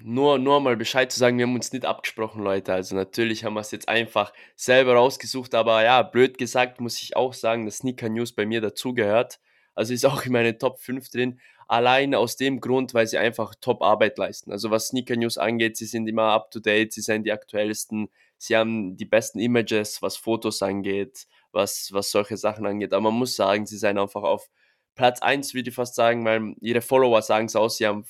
nur, 0.00 0.38
nur 0.38 0.60
mal 0.60 0.76
Bescheid 0.76 1.10
zu 1.12 1.18
sagen, 1.18 1.38
wir 1.38 1.46
haben 1.46 1.54
uns 1.54 1.72
nicht 1.72 1.84
abgesprochen, 1.84 2.42
Leute. 2.42 2.72
Also 2.72 2.94
natürlich 2.94 3.44
haben 3.44 3.54
wir 3.54 3.60
es 3.60 3.70
jetzt 3.70 3.88
einfach 3.88 4.32
selber 4.56 4.94
rausgesucht, 4.94 5.54
aber 5.54 5.82
ja, 5.84 6.02
blöd 6.02 6.38
gesagt 6.38 6.80
muss 6.80 7.00
ich 7.02 7.16
auch 7.16 7.34
sagen, 7.34 7.66
dass 7.66 7.78
Sneaker 7.78 8.08
News 8.08 8.32
bei 8.32 8.46
mir 8.46 8.60
dazugehört. 8.60 9.40
Also 9.74 9.94
ist 9.94 10.04
auch 10.04 10.24
in 10.24 10.32
meine 10.32 10.58
Top 10.58 10.80
5 10.80 11.08
drin. 11.10 11.40
Allein 11.68 12.14
aus 12.14 12.36
dem 12.36 12.60
Grund, 12.60 12.92
weil 12.92 13.06
sie 13.06 13.18
einfach 13.18 13.54
Top-Arbeit 13.54 14.18
leisten. 14.18 14.52
Also 14.52 14.70
was 14.70 14.88
Sneaker 14.88 15.16
News 15.16 15.38
angeht, 15.38 15.76
sie 15.76 15.86
sind 15.86 16.06
immer 16.08 16.32
up-to-date, 16.32 16.92
sie 16.92 17.00
sind 17.00 17.24
die 17.24 17.32
aktuellsten, 17.32 18.10
sie 18.36 18.56
haben 18.56 18.96
die 18.96 19.06
besten 19.06 19.38
Images, 19.38 20.02
was 20.02 20.16
Fotos 20.16 20.60
angeht, 20.62 21.26
was, 21.52 21.90
was 21.92 22.10
solche 22.10 22.36
Sachen 22.36 22.66
angeht. 22.66 22.92
Aber 22.92 23.10
man 23.10 23.14
muss 23.14 23.36
sagen, 23.36 23.66
sie 23.66 23.78
sind 23.78 23.98
einfach 23.98 24.22
auf 24.22 24.48
Platz 24.94 25.22
1, 25.22 25.54
würde 25.54 25.70
ich 25.70 25.74
fast 25.74 25.94
sagen, 25.94 26.24
weil 26.24 26.54
ihre 26.60 26.82
Follower 26.82 27.22
sagen 27.22 27.46
es 27.46 27.56
aus, 27.56 27.78
sie 27.78 27.86
haben 27.86 28.04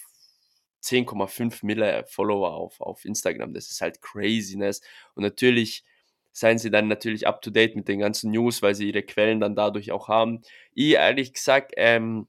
10,5 0.83 1.65
Mille 1.65 2.05
Follower 2.09 2.53
auf, 2.53 2.81
auf 2.81 3.05
Instagram. 3.05 3.55
Das 3.55 3.71
ist 3.71 3.81
halt 3.81 4.03
craziness. 4.03 4.81
Und 5.15 5.23
natürlich 5.23 5.85
seien 6.33 6.59
sie 6.59 6.71
dann 6.71 6.89
natürlich 6.89 7.27
up 7.27 7.43
to 7.43 7.51
date 7.51 7.77
mit 7.77 7.89
den 7.89 8.01
ganzen 8.01 8.31
News, 8.31 8.63
weil 8.63 8.75
sie 8.75 8.89
ihre 8.89 9.03
Quellen 9.03 9.41
dann 9.41 9.55
dadurch 9.55 9.93
auch 9.93 10.09
haben. 10.09 10.43
Ich 10.75 10.95
ehrlich 10.95 11.35
gesagt 11.35 11.73
ähm, 11.77 12.27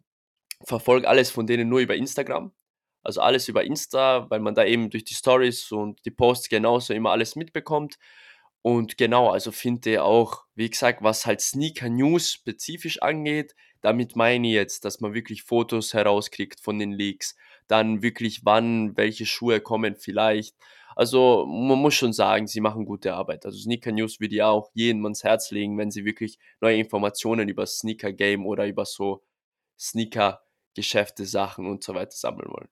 verfolge 0.64 1.08
alles 1.08 1.32
von 1.32 1.48
denen 1.48 1.70
nur 1.70 1.80
über 1.80 1.96
Instagram. 1.96 2.54
Also 3.02 3.22
alles 3.22 3.50
über 3.50 3.64
Insta, 3.66 4.30
weil 4.30 4.40
man 4.40 4.56
da 4.56 4.64
eben 4.64 4.90
durch 4.90 5.04
die 5.04 5.14
Stories 5.14 5.72
und 5.72 6.06
die 6.06 6.12
Posts 6.12 6.50
genauso 6.50 6.94
immer 6.94 7.12
alles 7.12 7.36
mitbekommt. 7.36 7.98
Und 8.64 8.98
genau, 8.98 9.30
also 9.30 9.52
finde 9.52 10.04
auch, 10.04 10.46
wie 10.56 10.70
gesagt, 10.70 11.04
was 11.04 11.26
halt 11.26 11.42
Sneaker 11.42 11.90
News 11.90 12.32
spezifisch 12.32 13.02
angeht, 13.02 13.56
damit 13.82 14.16
meine 14.16 14.48
ich 14.48 14.54
jetzt, 14.54 14.86
dass 14.86 15.02
man 15.02 15.14
wirklich 15.14 15.44
Fotos 15.44 15.94
herauskriegt 15.94 16.62
von 16.62 16.80
den 16.80 16.94
Leaks, 16.94 17.36
dann 17.68 18.02
wirklich 18.02 18.46
wann 18.46 18.96
welche 18.96 19.26
Schuhe 19.26 19.60
kommen 19.60 19.98
vielleicht. 19.98 20.56
Also 20.96 21.46
man 21.46 21.78
muss 21.78 21.96
schon 21.96 22.14
sagen, 22.14 22.48
sie 22.48 22.62
machen 22.62 22.86
gute 22.86 23.14
Arbeit. 23.14 23.46
Also 23.46 23.60
Sneaker 23.60 23.92
News 23.92 24.22
würde 24.22 24.36
ich 24.36 24.44
auch 24.44 24.72
jedem 24.74 25.04
ans 25.04 25.26
Herz 25.26 25.52
legen, 25.52 25.78
wenn 25.78 25.92
sie 25.92 26.06
wirklich 26.06 26.40
neue 26.62 26.78
Informationen 26.78 27.50
über 27.50 27.66
Sneaker 27.66 28.14
Game 28.14 28.46
oder 28.46 28.66
über 28.66 28.86
so 28.86 29.24
Sneaker 29.78 30.42
Geschäfte, 30.74 31.26
Sachen 31.26 31.68
und 31.68 31.84
so 31.84 31.94
weiter 31.96 32.12
sammeln 32.12 32.50
wollen. 32.50 32.70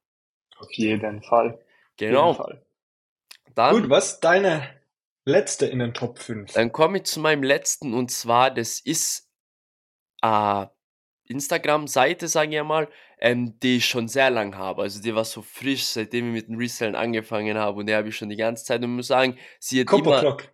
Auf 0.58 0.72
jeden 0.72 1.22
Fall. 1.22 1.60
Genau. 1.98 2.28
Jeden 2.32 2.38
Fall. 2.38 2.66
Dann, 3.56 3.76
Gut, 3.76 3.90
was 3.90 4.22
deine 4.22 4.81
letzte 5.26 5.66
in 5.66 5.80
den 5.80 5.94
Top 5.94 6.20
5? 6.20 6.54
dann 6.54 6.72
komme 6.72 7.00
ich 7.00 7.04
zu 7.04 7.20
meinem 7.20 7.44
letzten 7.44 7.94
und 7.94 8.12
zwar, 8.12 8.52
das 8.52 8.80
ist 8.80 9.30
äh, 10.22 10.66
Instagram-Seite, 11.32 12.28
sage 12.28 12.58
ich 12.58 12.64
mal, 12.64 12.90
ähm, 13.20 13.60
die 13.60 13.78
ich 13.78 13.86
schon 13.86 14.08
sehr 14.08 14.30
lang 14.30 14.58
habe. 14.58 14.82
Also 14.84 15.02
die 15.02 15.16
war 15.16 15.26
so 15.26 15.42
frisch, 15.42 15.86
seitdem 15.86 16.28
ich 16.28 16.42
mit 16.42 16.48
dem 16.50 16.58
Resellen 16.58 16.96
angefangen 16.96 17.58
habe 17.58 17.80
und 17.80 17.88
die 17.88 17.96
habe 17.96 18.10
ich 18.10 18.16
schon 18.16 18.30
die 18.30 18.36
ganze 18.36 18.66
Zeit 18.66 18.84
und 18.84 18.96
muss 18.96 19.08
sagen, 19.08 19.38
sie 19.60 19.82
hat 19.82 19.88
Copper 19.88 20.04
immer... 20.04 20.20
Clock. 20.20 20.52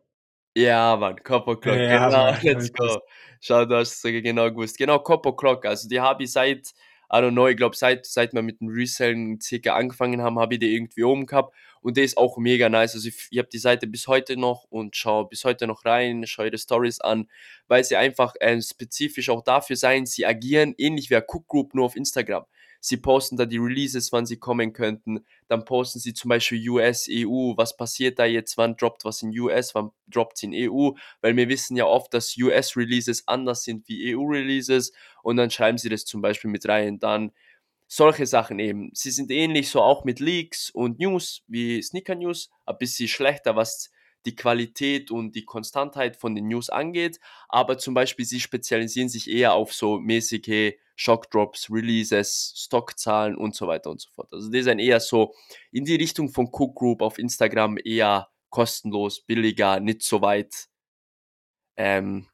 Ja, 0.55 0.95
Mann, 0.95 1.17
Copper 1.23 1.59
Clock, 1.59 1.77
Ja, 1.77 2.07
genau, 2.07 2.31
Mann, 2.31 2.39
let's 2.43 2.73
go. 2.73 2.99
Schau, 3.39 3.65
du 3.65 3.75
hast 3.75 3.93
es 3.93 4.01
sogar 4.01 4.21
genau 4.21 4.49
gewusst. 4.49 4.77
Genau, 4.77 4.99
Copper 4.99 5.35
Clock, 5.35 5.65
also 5.65 5.87
die 5.87 5.99
habe 5.99 6.23
ich 6.23 6.31
seit, 6.31 6.73
I 7.11 7.17
don't 7.17 7.31
know, 7.31 7.47
ich 7.47 7.57
glaube 7.57 7.75
seit, 7.75 8.05
seit 8.05 8.33
wir 8.33 8.41
mit 8.41 8.59
dem 8.59 8.67
Resellen 8.67 9.39
circa 9.39 9.75
angefangen 9.75 10.21
haben, 10.21 10.39
habe 10.39 10.55
ich 10.55 10.59
die 10.59 10.75
irgendwie 10.75 11.03
oben 11.03 11.25
gehabt 11.25 11.53
und 11.81 11.95
die 11.97 12.01
ist 12.01 12.17
auch 12.17 12.37
mega 12.37 12.67
nice. 12.69 12.95
Also 12.95 13.07
ich, 13.07 13.27
ich 13.31 13.37
habe 13.37 13.47
die 13.47 13.59
Seite 13.59 13.87
bis 13.87 14.07
heute 14.07 14.35
noch 14.37 14.65
und 14.69 14.95
schaue 14.95 15.27
bis 15.29 15.45
heute 15.45 15.67
noch 15.67 15.85
rein, 15.85 16.25
schaue 16.27 16.47
ihre 16.47 16.57
Stories 16.57 16.99
an, 16.99 17.29
weil 17.67 17.83
sie 17.83 17.95
einfach 17.95 18.35
ähm, 18.41 18.61
spezifisch 18.61 19.29
auch 19.29 19.43
dafür 19.43 19.77
sein, 19.77 20.05
sie 20.05 20.25
agieren 20.25 20.75
ähnlich 20.77 21.09
wie 21.09 21.15
eine 21.15 21.25
Cook 21.25 21.47
Group 21.47 21.73
nur 21.73 21.85
auf 21.85 21.95
Instagram. 21.95 22.45
Sie 22.79 22.97
posten 22.97 23.37
da 23.37 23.45
die 23.45 23.57
Releases, 23.57 24.11
wann 24.11 24.25
sie 24.25 24.37
kommen 24.37 24.73
könnten. 24.73 25.25
Dann 25.47 25.65
posten 25.65 25.99
sie 25.99 26.13
zum 26.13 26.29
Beispiel 26.29 26.69
US, 26.69 27.07
EU, 27.09 27.53
was 27.55 27.75
passiert 27.77 28.19
da 28.19 28.25
jetzt, 28.25 28.57
wann 28.57 28.75
droppt 28.77 29.05
was 29.05 29.21
in 29.21 29.37
US, 29.39 29.75
wann 29.75 29.91
droppt 30.07 30.37
es 30.37 30.43
in 30.43 30.53
EU, 30.53 30.91
weil 31.21 31.35
wir 31.35 31.49
wissen 31.49 31.75
ja 31.77 31.85
oft, 31.85 32.13
dass 32.13 32.37
US-Releases 32.37 33.27
anders 33.27 33.63
sind 33.63 33.87
wie 33.87 34.15
EU-Releases 34.15 34.93
und 35.23 35.37
dann 35.37 35.49
schreiben 35.49 35.77
sie 35.77 35.89
das 35.89 36.05
zum 36.05 36.21
Beispiel 36.21 36.49
mit 36.49 36.67
rein. 36.67 36.99
Dann 36.99 37.31
solche 37.87 38.25
Sachen 38.25 38.59
eben. 38.59 38.91
Sie 38.93 39.11
sind 39.11 39.31
ähnlich 39.31 39.69
so 39.69 39.81
auch 39.81 40.03
mit 40.03 40.19
Leaks 40.19 40.69
und 40.69 40.99
News 40.99 41.43
wie 41.47 41.81
Sneaker 41.81 42.15
News, 42.15 42.49
ein 42.65 42.77
bisschen 42.77 43.07
schlechter, 43.07 43.55
was 43.55 43.91
die 44.25 44.35
Qualität 44.35 45.09
und 45.09 45.35
die 45.35 45.45
Konstantheit 45.45 46.17
von 46.17 46.35
den 46.35 46.49
News 46.49 46.69
angeht, 46.69 47.19
aber 47.47 47.77
zum 47.77 47.93
Beispiel 47.93 48.25
sie 48.25 48.41
spezialisieren 48.41 49.07
sich 49.07 49.29
eher 49.29 49.53
auf 49.53 49.73
so 49.73 49.99
mäßige 49.99 50.73
Shockdrops, 50.97 51.69
Releases, 51.71 52.53
Stockzahlen 52.57 53.37
und 53.37 53.55
so 53.55 53.67
weiter 53.67 53.91
und 53.91 54.01
so 54.01 54.09
fort. 54.09 54.33
Also 54.33 54.49
die 54.49 54.63
sind 54.63 54.79
eher 54.79 54.99
so 54.99 55.33
in 55.71 55.85
die 55.85 55.95
Richtung 55.95 56.29
von 56.29 56.49
Cook 56.51 56.75
Group 56.75 57.01
auf 57.01 57.19
Instagram 57.19 57.77
eher 57.83 58.29
kostenlos, 58.49 59.21
billiger, 59.21 59.79
nicht 59.79 60.01
so 60.01 60.21
weit, 60.21 60.67
ähm, 61.77 62.27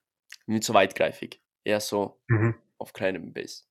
nicht 0.45 0.63
so 0.63 0.73
weitgreifig. 0.73 1.41
Eher 1.65 1.81
so 1.81 2.21
mhm. 2.27 2.55
auf 2.77 2.93
kleinem 2.93 3.33
Base. 3.33 3.63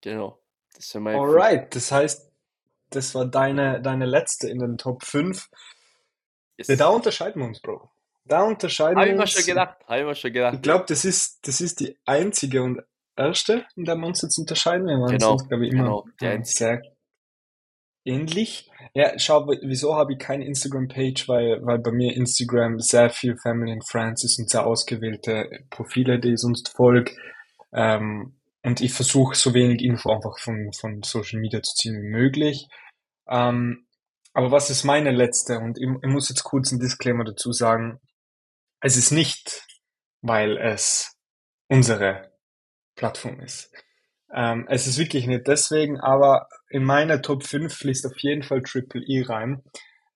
Genau. 0.00 0.42
Das 0.74 0.94
Alright, 0.96 1.74
das 1.74 1.92
heißt, 1.92 2.32
das 2.90 3.14
war 3.14 3.26
deine, 3.26 3.80
deine 3.80 4.06
letzte 4.06 4.48
in 4.48 4.58
den 4.58 4.78
Top 4.78 5.04
5. 5.04 5.48
Yes. 6.56 6.68
Ja, 6.68 6.76
da 6.76 6.88
unterscheiden 6.88 7.40
wir 7.40 7.46
uns, 7.46 7.60
Bro. 7.60 7.88
Da 8.24 8.42
unterscheiden 8.42 8.96
wir 8.96 9.02
uns. 9.02 9.10
Habe 9.10 9.10
ich 9.10 9.18
mir 9.18 9.26
schon 9.26 9.46
gedacht. 9.46 9.78
Habe 9.86 10.00
ich 10.00 10.06
mir 10.06 10.14
schon 10.16 10.32
gedacht. 10.32 10.54
Ich 10.54 10.62
glaube, 10.62 10.84
das 10.88 11.04
ist, 11.04 11.46
das 11.46 11.60
ist 11.60 11.80
die 11.80 11.96
einzige 12.04 12.62
und 12.62 12.82
erste, 13.16 13.66
in 13.76 13.84
der 13.84 13.96
wir 13.96 14.06
uns 14.06 14.22
jetzt 14.22 14.38
unterscheiden. 14.38 14.86
Wir 14.86 14.98
waren 14.98 15.10
genau, 15.10 15.36
sonst, 15.36 15.48
glaube 15.48 15.66
ich, 15.66 15.72
immer 15.72 16.04
genau, 16.18 16.42
sehr 16.42 16.82
ähnlich. 18.04 18.70
Ja, 18.94 19.18
schau, 19.18 19.46
wieso 19.46 19.94
habe 19.94 20.14
ich 20.14 20.18
keine 20.18 20.46
Instagram-Page? 20.46 21.28
Weil, 21.28 21.64
weil 21.64 21.78
bei 21.78 21.92
mir 21.92 22.16
Instagram 22.16 22.80
sehr 22.80 23.10
viel 23.10 23.36
Family 23.36 23.72
and 23.72 23.86
Friends 23.86 24.24
ist 24.24 24.38
und 24.38 24.50
sehr 24.50 24.66
ausgewählte 24.66 25.48
Profile, 25.70 26.18
die 26.18 26.32
ich 26.32 26.40
sonst 26.40 26.70
folge. 26.70 27.12
Ähm, 27.72 28.36
und 28.62 28.80
ich 28.80 28.92
versuche 28.92 29.34
so 29.34 29.54
wenig 29.54 29.82
Info 29.82 30.10
einfach 30.12 30.38
von, 30.38 30.70
von 30.78 31.02
Social 31.02 31.40
Media 31.40 31.62
zu 31.62 31.74
ziehen 31.74 32.02
wie 32.02 32.08
möglich. 32.08 32.68
Ähm, 33.28 33.86
aber 34.32 34.50
was 34.50 34.70
ist 34.70 34.84
meine 34.84 35.10
letzte? 35.10 35.58
Und 35.58 35.78
ich, 35.78 35.88
ich 35.88 36.08
muss 36.08 36.28
jetzt 36.28 36.44
kurz 36.44 36.70
einen 36.70 36.80
Disclaimer 36.80 37.24
dazu 37.24 37.52
sagen. 37.52 38.00
Es 38.80 38.96
ist 38.96 39.10
nicht, 39.10 39.66
weil 40.22 40.56
es 40.56 41.16
unsere 41.68 42.29
Plattform 43.00 43.40
ist. 43.40 43.72
Ähm, 44.32 44.66
es 44.68 44.86
ist 44.86 44.98
wirklich 44.98 45.26
nicht 45.26 45.46
deswegen, 45.46 45.98
aber 45.98 46.48
in 46.68 46.84
meiner 46.84 47.22
Top 47.22 47.44
5 47.44 47.74
fließt 47.74 48.06
auf 48.06 48.18
jeden 48.18 48.42
Fall 48.42 48.62
Triple 48.62 49.02
E 49.02 49.22
rein. 49.22 49.62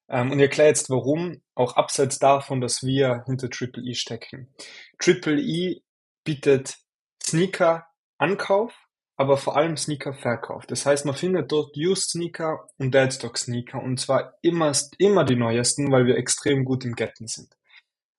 Ähm, 0.08 0.30
und 0.30 0.38
ich 0.38 0.44
erkläre 0.44 0.68
jetzt 0.68 0.90
warum, 0.90 1.42
auch 1.54 1.76
abseits 1.76 2.18
davon, 2.18 2.60
dass 2.60 2.82
wir 2.82 3.24
hinter 3.26 3.50
Triple 3.50 3.82
E 3.82 3.94
stecken. 3.94 4.54
Triple 4.98 5.40
E 5.40 5.82
bietet 6.24 6.76
Sneaker 7.22 7.86
Ankauf 8.18 8.72
aber 9.16 9.36
vor 9.36 9.56
allem 9.56 9.76
Sneaker-Verkauf. 9.76 10.66
Das 10.66 10.86
heißt, 10.86 11.04
man 11.06 11.14
findet 11.14 11.52
dort 11.52 11.76
Used 11.76 12.10
Sneaker 12.10 12.66
und 12.78 12.94
Deadstock 12.94 13.38
Sneaker 13.38 13.82
und 13.82 14.00
zwar 14.00 14.34
immer, 14.42 14.72
immer 14.98 15.24
die 15.24 15.36
neuesten, 15.36 15.90
weil 15.92 16.06
wir 16.06 16.16
extrem 16.16 16.64
gut 16.64 16.84
im 16.84 16.94
Getten 16.94 17.28
sind. 17.28 17.56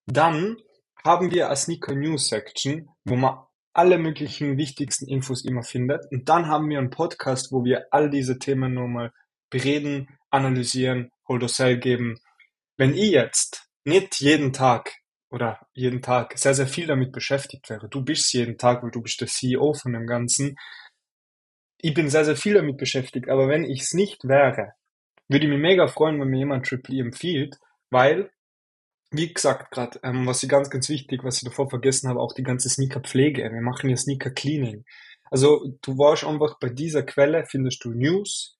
Dann 0.05 0.57
haben 1.03 1.31
wir 1.31 1.47
eine 1.47 1.55
Sneaker 1.55 1.95
News 1.95 2.29
Section, 2.29 2.89
wo 3.03 3.15
man 3.15 3.39
alle 3.75 3.97
möglichen 3.97 4.57
wichtigsten 4.57 5.07
Infos 5.07 5.43
immer 5.43 5.63
findet. 5.63 6.09
Und 6.11 6.29
dann 6.29 6.47
haben 6.47 6.69
wir 6.69 6.79
einen 6.79 6.89
Podcast, 6.89 7.51
wo 7.51 7.63
wir 7.65 7.87
all 7.91 8.09
diese 8.09 8.39
Themen 8.39 8.73
nochmal 8.73 9.11
bereden, 9.49 10.07
analysieren, 10.29 11.11
Hold 11.27 11.43
or 11.43 11.49
Sell 11.49 11.77
geben. 11.77 12.19
Wenn 12.77 12.93
ich 12.93 13.11
jetzt 13.11 13.69
nicht 13.83 14.19
jeden 14.21 14.53
Tag 14.53 14.93
oder 15.29 15.59
jeden 15.73 16.01
Tag 16.01 16.37
sehr, 16.37 16.53
sehr 16.53 16.67
viel 16.67 16.87
damit 16.87 17.11
beschäftigt 17.11 17.69
wäre, 17.69 17.89
du 17.89 18.01
bist 18.01 18.33
jeden 18.33 18.57
Tag, 18.57 18.81
weil 18.81 18.91
du 18.91 19.01
bist 19.01 19.19
der 19.19 19.27
CEO 19.27 19.73
von 19.73 19.93
dem 19.93 20.07
Ganzen, 20.07 20.55
ich 21.77 21.93
bin 21.93 22.09
sehr, 22.09 22.25
sehr 22.25 22.37
viel 22.37 22.53
damit 22.53 22.77
beschäftigt, 22.77 23.29
aber 23.29 23.47
wenn 23.49 23.65
ich 23.65 23.81
es 23.81 23.93
nicht 23.93 24.23
wäre, 24.23 24.73
würde 25.27 25.45
ich 25.45 25.51
mich 25.51 25.59
mega 25.59 25.87
freuen, 25.87 26.19
wenn 26.19 26.29
mir 26.29 26.39
jemand 26.39 26.65
Triple 26.65 26.95
E 26.95 27.01
empfiehlt, 27.01 27.57
weil, 27.89 28.31
wie 29.17 29.33
gesagt, 29.33 29.71
gerade, 29.71 29.99
ähm, 30.03 30.25
was 30.25 30.43
ich 30.43 30.49
ganz, 30.49 30.69
ganz 30.69 30.89
wichtig, 30.89 31.23
was 31.23 31.37
ich 31.37 31.43
davor 31.43 31.69
vergessen 31.69 32.09
habe, 32.09 32.19
auch 32.19 32.33
die 32.33 32.43
ganze 32.43 32.69
Sneaker-Pflege. 32.69 33.43
Wir 33.43 33.61
machen 33.61 33.89
ja 33.89 33.97
Sneaker-Cleaning. 33.97 34.85
Also 35.31 35.65
du 35.81 35.97
warst 35.97 36.23
einfach 36.23 36.59
bei 36.59 36.69
dieser 36.69 37.03
Quelle, 37.03 37.45
findest 37.45 37.83
du 37.83 37.91
News, 37.91 38.57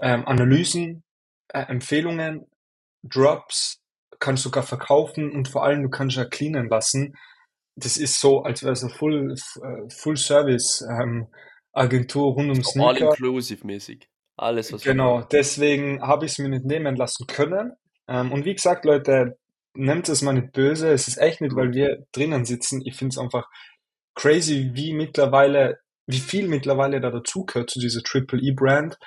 ähm, 0.00 0.26
Analysen, 0.26 1.04
äh, 1.48 1.60
Empfehlungen, 1.60 2.46
Drops, 3.02 3.80
kannst 4.18 4.42
sogar 4.42 4.62
verkaufen 4.62 5.30
und 5.30 5.48
vor 5.48 5.64
allem 5.64 5.82
du 5.82 5.90
kannst 5.90 6.16
ja 6.16 6.24
cleanen 6.24 6.68
lassen. 6.68 7.14
Das 7.76 7.96
ist 7.96 8.20
so, 8.20 8.42
als 8.42 8.62
wäre 8.62 8.72
es 8.72 8.82
ein 8.82 8.90
Full, 8.90 9.34
äh, 9.34 9.90
Full 9.90 10.16
Service 10.16 10.82
ähm, 10.88 11.28
Agentur 11.72 12.32
rund 12.32 12.50
um 12.50 12.64
Sneaker. 12.64 13.10
All-inclusive-mäßig. 13.10 14.08
Alles, 14.36 14.72
was 14.72 14.82
Genau, 14.82 15.22
deswegen 15.22 16.00
habe 16.02 16.26
ich 16.26 16.32
es 16.32 16.38
mir 16.38 16.48
nicht 16.48 16.64
nehmen 16.64 16.96
lassen 16.96 17.26
können. 17.26 17.72
Ähm, 18.08 18.32
und 18.32 18.44
wie 18.44 18.54
gesagt, 18.54 18.84
Leute, 18.84 19.38
nehmt 19.76 20.08
es 20.08 20.22
mal 20.22 20.32
nicht 20.32 20.52
böse. 20.52 20.90
Es 20.90 21.08
ist 21.08 21.18
echt 21.18 21.40
nicht, 21.40 21.54
weil 21.54 21.72
wir 21.72 22.06
drinnen 22.12 22.44
sitzen. 22.44 22.82
Ich 22.84 22.96
finde 22.96 23.14
es 23.14 23.18
einfach 23.18 23.48
crazy, 24.14 24.70
wie 24.74 24.92
mittlerweile, 24.92 25.78
wie 26.06 26.20
viel 26.20 26.48
mittlerweile 26.48 27.00
da 27.00 27.10
dazugehört 27.10 27.70
zu 27.70 27.80
dieser 27.80 28.02
Triple 28.02 28.40
E 28.40 28.52
Brand. 28.52 28.98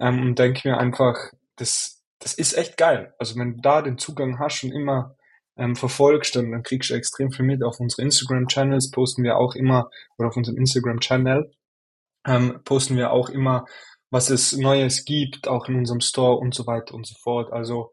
Ähm, 0.00 0.20
und 0.22 0.38
denke 0.38 0.68
mir 0.68 0.78
einfach, 0.78 1.16
das, 1.56 2.02
das 2.18 2.34
ist 2.34 2.56
echt 2.56 2.76
geil. 2.76 3.14
Also 3.18 3.38
wenn 3.38 3.56
du 3.56 3.60
da 3.62 3.82
den 3.82 3.98
Zugang 3.98 4.38
hast 4.38 4.64
und 4.64 4.72
immer 4.72 5.16
ähm, 5.56 5.76
verfolgst, 5.76 6.36
dann, 6.36 6.50
dann 6.50 6.62
kriegst 6.62 6.90
du 6.90 6.94
extrem 6.94 7.30
viel 7.30 7.46
mit. 7.46 7.62
Auf 7.62 7.80
unsere 7.80 8.02
Instagram-Channels 8.02 8.90
posten 8.90 9.22
wir 9.22 9.36
auch 9.36 9.54
immer, 9.54 9.90
oder 10.18 10.28
auf 10.28 10.36
unserem 10.36 10.58
Instagram-Channel 10.58 11.50
ähm, 12.26 12.60
posten 12.64 12.96
wir 12.96 13.12
auch 13.12 13.30
immer, 13.30 13.64
was 14.10 14.30
es 14.30 14.56
Neues 14.56 15.04
gibt, 15.04 15.48
auch 15.48 15.68
in 15.68 15.76
unserem 15.76 16.00
Store 16.00 16.36
und 16.36 16.54
so 16.54 16.66
weiter 16.66 16.94
und 16.94 17.06
so 17.06 17.14
fort. 17.22 17.52
Also 17.52 17.92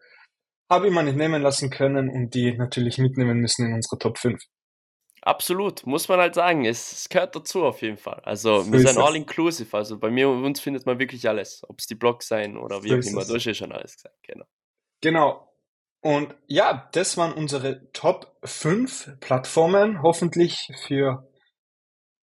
habe 0.69 0.87
ich 0.87 0.93
mal 0.93 1.03
nicht 1.03 1.17
nehmen 1.17 1.41
lassen 1.41 1.69
können 1.69 2.09
und 2.09 2.33
die 2.33 2.55
natürlich 2.57 2.97
mitnehmen 2.97 3.39
müssen 3.39 3.65
in 3.65 3.73
unsere 3.73 3.97
Top 3.97 4.17
5. 4.17 4.41
Absolut, 5.25 5.85
muss 5.85 6.09
man 6.09 6.19
halt 6.19 6.35
sagen. 6.35 6.65
Es, 6.65 6.91
es 6.91 7.09
gehört 7.09 7.33
dazu 7.33 7.63
auf 7.63 7.81
jeden 7.81 7.97
Fall. 7.97 8.19
Also 8.25 8.61
so 8.61 8.73
wir 8.73 8.79
sind 8.79 8.97
all-inclusive. 8.97 9.75
Also 9.75 9.97
bei 9.97 10.09
mir 10.09 10.27
und 10.27 10.43
uns 10.43 10.59
findet 10.59 10.85
man 10.85 10.99
wirklich 10.99 11.27
alles. 11.29 11.61
Ob 11.69 11.79
es 11.79 11.87
die 11.87 11.95
Blogs 11.95 12.27
sein 12.27 12.57
oder 12.57 12.83
wie 12.83 12.89
so 12.89 12.95
auch 12.95 13.11
immer. 13.11 13.25
Du 13.25 13.35
hast 13.35 13.45
ja 13.45 13.53
schon 13.53 13.71
alles 13.71 13.95
gesagt. 13.95 14.17
Genau. 14.23 14.45
Genau. 14.99 15.49
Und 16.01 16.35
ja, 16.47 16.89
das 16.91 17.15
waren 17.15 17.31
unsere 17.31 17.89
Top 17.93 18.35
5 18.43 19.21
Plattformen. 19.21 20.01
Hoffentlich 20.01 20.69
für 20.85 21.25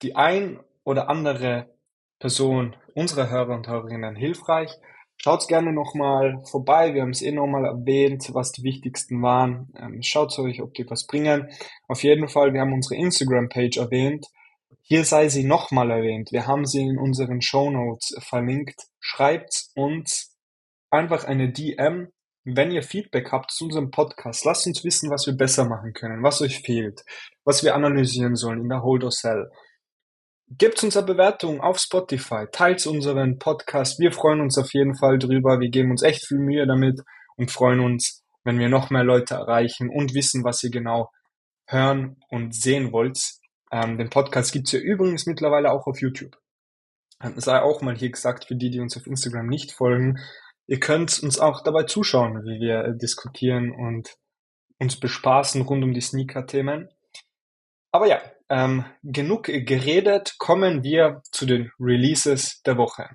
die 0.03 0.15
ein 0.15 0.61
oder 0.85 1.09
andere 1.09 1.75
Person 2.19 2.77
unserer 2.95 3.31
Hörer 3.31 3.55
und 3.55 3.67
Hörerinnen 3.67 4.15
hilfreich. 4.15 4.73
Schaut 5.23 5.47
gerne 5.49 5.75
nochmal 5.75 6.43
vorbei. 6.51 6.95
Wir 6.95 7.03
haben 7.03 7.11
es 7.11 7.21
eh 7.21 7.31
nochmal 7.31 7.67
erwähnt, 7.67 8.31
was 8.33 8.53
die 8.53 8.63
wichtigsten 8.63 9.21
waren. 9.21 9.71
Ähm, 9.79 10.03
schaut 10.03 10.39
euch, 10.39 10.63
ob 10.63 10.73
die 10.73 10.89
was 10.89 11.07
bringen. 11.07 11.47
Auf 11.89 12.03
jeden 12.03 12.27
Fall, 12.27 12.55
wir 12.55 12.63
haben 12.63 12.73
unsere 12.73 12.99
Instagram-Page 12.99 13.77
erwähnt. 13.77 14.25
Hier 14.81 15.05
sei 15.05 15.29
sie 15.29 15.45
nochmal 15.45 15.91
erwähnt. 15.91 16.33
Wir 16.33 16.47
haben 16.47 16.65
sie 16.65 16.81
in 16.81 16.97
unseren 16.97 17.43
Show 17.43 17.71
Notes 17.71 18.17
verlinkt. 18.21 18.81
Schreibt 18.99 19.67
uns 19.75 20.35
einfach 20.89 21.25
eine 21.25 21.53
DM, 21.53 22.09
wenn 22.45 22.71
ihr 22.71 22.83
Feedback 22.83 23.31
habt 23.31 23.51
zu 23.51 23.67
unserem 23.67 23.91
Podcast. 23.91 24.47
Lasst 24.47 24.67
uns 24.67 24.85
wissen, 24.85 25.11
was 25.11 25.27
wir 25.27 25.35
besser 25.35 25.67
machen 25.67 25.93
können, 25.93 26.23
was 26.23 26.41
euch 26.41 26.61
fehlt, 26.61 27.05
was 27.45 27.63
wir 27.63 27.75
analysieren 27.75 28.37
sollen 28.37 28.63
in 28.63 28.71
der 28.71 28.83
Hold 28.83 29.05
or 29.05 29.13
Sell. 29.13 29.51
Gebt 30.59 30.83
uns 30.83 30.97
eine 30.97 31.07
Bewertung 31.07 31.61
auf 31.61 31.79
Spotify, 31.79 32.45
teilt 32.51 32.85
unseren 32.85 33.39
Podcast. 33.39 34.01
Wir 34.01 34.11
freuen 34.11 34.41
uns 34.41 34.59
auf 34.59 34.75
jeden 34.75 34.97
Fall 34.97 35.17
drüber. 35.17 35.61
Wir 35.61 35.69
geben 35.69 35.93
uns 35.93 36.03
echt 36.03 36.27
viel 36.27 36.39
Mühe 36.39 36.67
damit 36.67 37.03
und 37.37 37.53
freuen 37.53 37.79
uns, 37.79 38.25
wenn 38.43 38.59
wir 38.59 38.69
noch 38.69 38.91
mehr 38.91 39.05
Leute 39.05 39.35
erreichen 39.35 39.89
und 39.89 40.13
wissen, 40.13 40.43
was 40.43 40.65
ihr 40.65 40.71
genau 40.71 41.13
hören 41.69 42.17
und 42.31 42.53
sehen 42.53 42.91
wollt. 42.91 43.21
Ähm, 43.71 43.97
den 43.97 44.11
Podcast 44.11 44.53
gibt's 44.53 44.73
ja 44.73 44.81
übrigens 44.81 45.27
mittlerweile 45.27 45.71
auch 45.71 45.87
auf 45.87 46.01
YouTube. 46.01 46.37
Ähm, 47.23 47.35
sei 47.37 47.63
auch 47.63 47.81
mal 47.81 47.97
hier 47.97 48.11
gesagt, 48.11 48.47
für 48.47 48.57
die, 48.57 48.71
die 48.71 48.81
uns 48.81 48.97
auf 48.97 49.07
Instagram 49.07 49.47
nicht 49.47 49.71
folgen, 49.71 50.19
ihr 50.67 50.81
könnt 50.81 51.23
uns 51.23 51.39
auch 51.39 51.63
dabei 51.63 51.85
zuschauen, 51.85 52.43
wie 52.43 52.59
wir 52.59 52.87
äh, 52.87 52.99
diskutieren 52.99 53.71
und 53.71 54.17
uns 54.81 54.99
bespaßen 54.99 55.63
rund 55.63 55.85
um 55.85 55.95
die 55.95 56.01
Sneaker-Themen. 56.01 56.89
Aber 57.93 58.09
ja, 58.09 58.21
ähm, 58.51 58.85
genug 59.03 59.45
geredet, 59.45 60.35
kommen 60.39 60.83
wir 60.83 61.23
zu 61.31 61.47
den 61.47 61.71
Releases 61.79 62.61
der 62.63 62.77
Woche. 62.77 63.09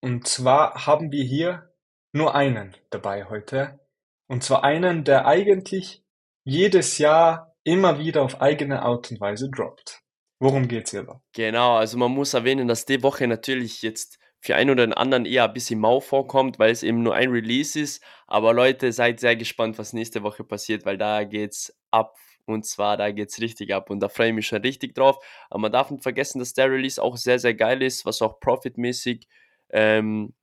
Und 0.00 0.26
zwar 0.26 0.86
haben 0.86 1.12
wir 1.12 1.22
hier 1.22 1.70
nur 2.12 2.34
einen 2.34 2.76
dabei 2.90 3.26
heute. 3.26 3.78
Und 4.26 4.42
zwar 4.42 4.64
einen, 4.64 5.04
der 5.04 5.26
eigentlich 5.26 6.02
jedes 6.44 6.98
Jahr 6.98 7.54
immer 7.62 7.98
wieder 7.98 8.22
auf 8.22 8.40
eigene 8.40 8.82
Art 8.82 9.10
und 9.10 9.20
Weise 9.20 9.50
droppt. 9.50 10.00
Worum 10.40 10.68
geht's 10.68 10.90
hier? 10.90 11.06
Genau, 11.32 11.76
also 11.76 11.96
man 11.96 12.12
muss 12.12 12.34
erwähnen, 12.34 12.68
dass 12.68 12.86
die 12.86 13.02
Woche 13.02 13.26
natürlich 13.26 13.82
jetzt 13.82 14.18
für 14.40 14.56
einen 14.56 14.70
oder 14.70 14.98
anderen 14.98 15.24
eher 15.24 15.44
ein 15.44 15.54
bisschen 15.54 15.80
mau 15.80 16.00
vorkommt, 16.00 16.58
weil 16.58 16.70
es 16.70 16.82
eben 16.82 17.02
nur 17.02 17.14
ein 17.14 17.30
Release 17.30 17.80
ist. 17.80 18.04
Aber 18.26 18.52
Leute, 18.52 18.92
seid 18.92 19.20
sehr 19.20 19.36
gespannt, 19.36 19.78
was 19.78 19.94
nächste 19.94 20.22
Woche 20.22 20.44
passiert, 20.44 20.84
weil 20.84 20.98
da 20.98 21.24
geht's 21.24 21.74
ab. 21.90 22.14
Und 22.46 22.66
zwar, 22.66 22.96
da 22.96 23.10
geht's 23.10 23.40
richtig 23.40 23.72
ab. 23.74 23.90
Und 23.90 24.00
da 24.00 24.08
freue 24.08 24.28
ich 24.28 24.34
mich 24.34 24.46
schon 24.46 24.62
richtig 24.62 24.94
drauf. 24.94 25.24
Aber 25.50 25.60
man 25.60 25.72
darf 25.72 25.90
nicht 25.90 26.02
vergessen, 26.02 26.38
dass 26.38 26.54
der 26.54 26.70
Release 26.70 27.02
auch 27.02 27.16
sehr, 27.16 27.38
sehr 27.38 27.54
geil 27.54 27.82
ist, 27.82 28.04
was 28.04 28.22
auch 28.22 28.40
profitmäßig 28.40 29.26
ähm, 29.70 30.34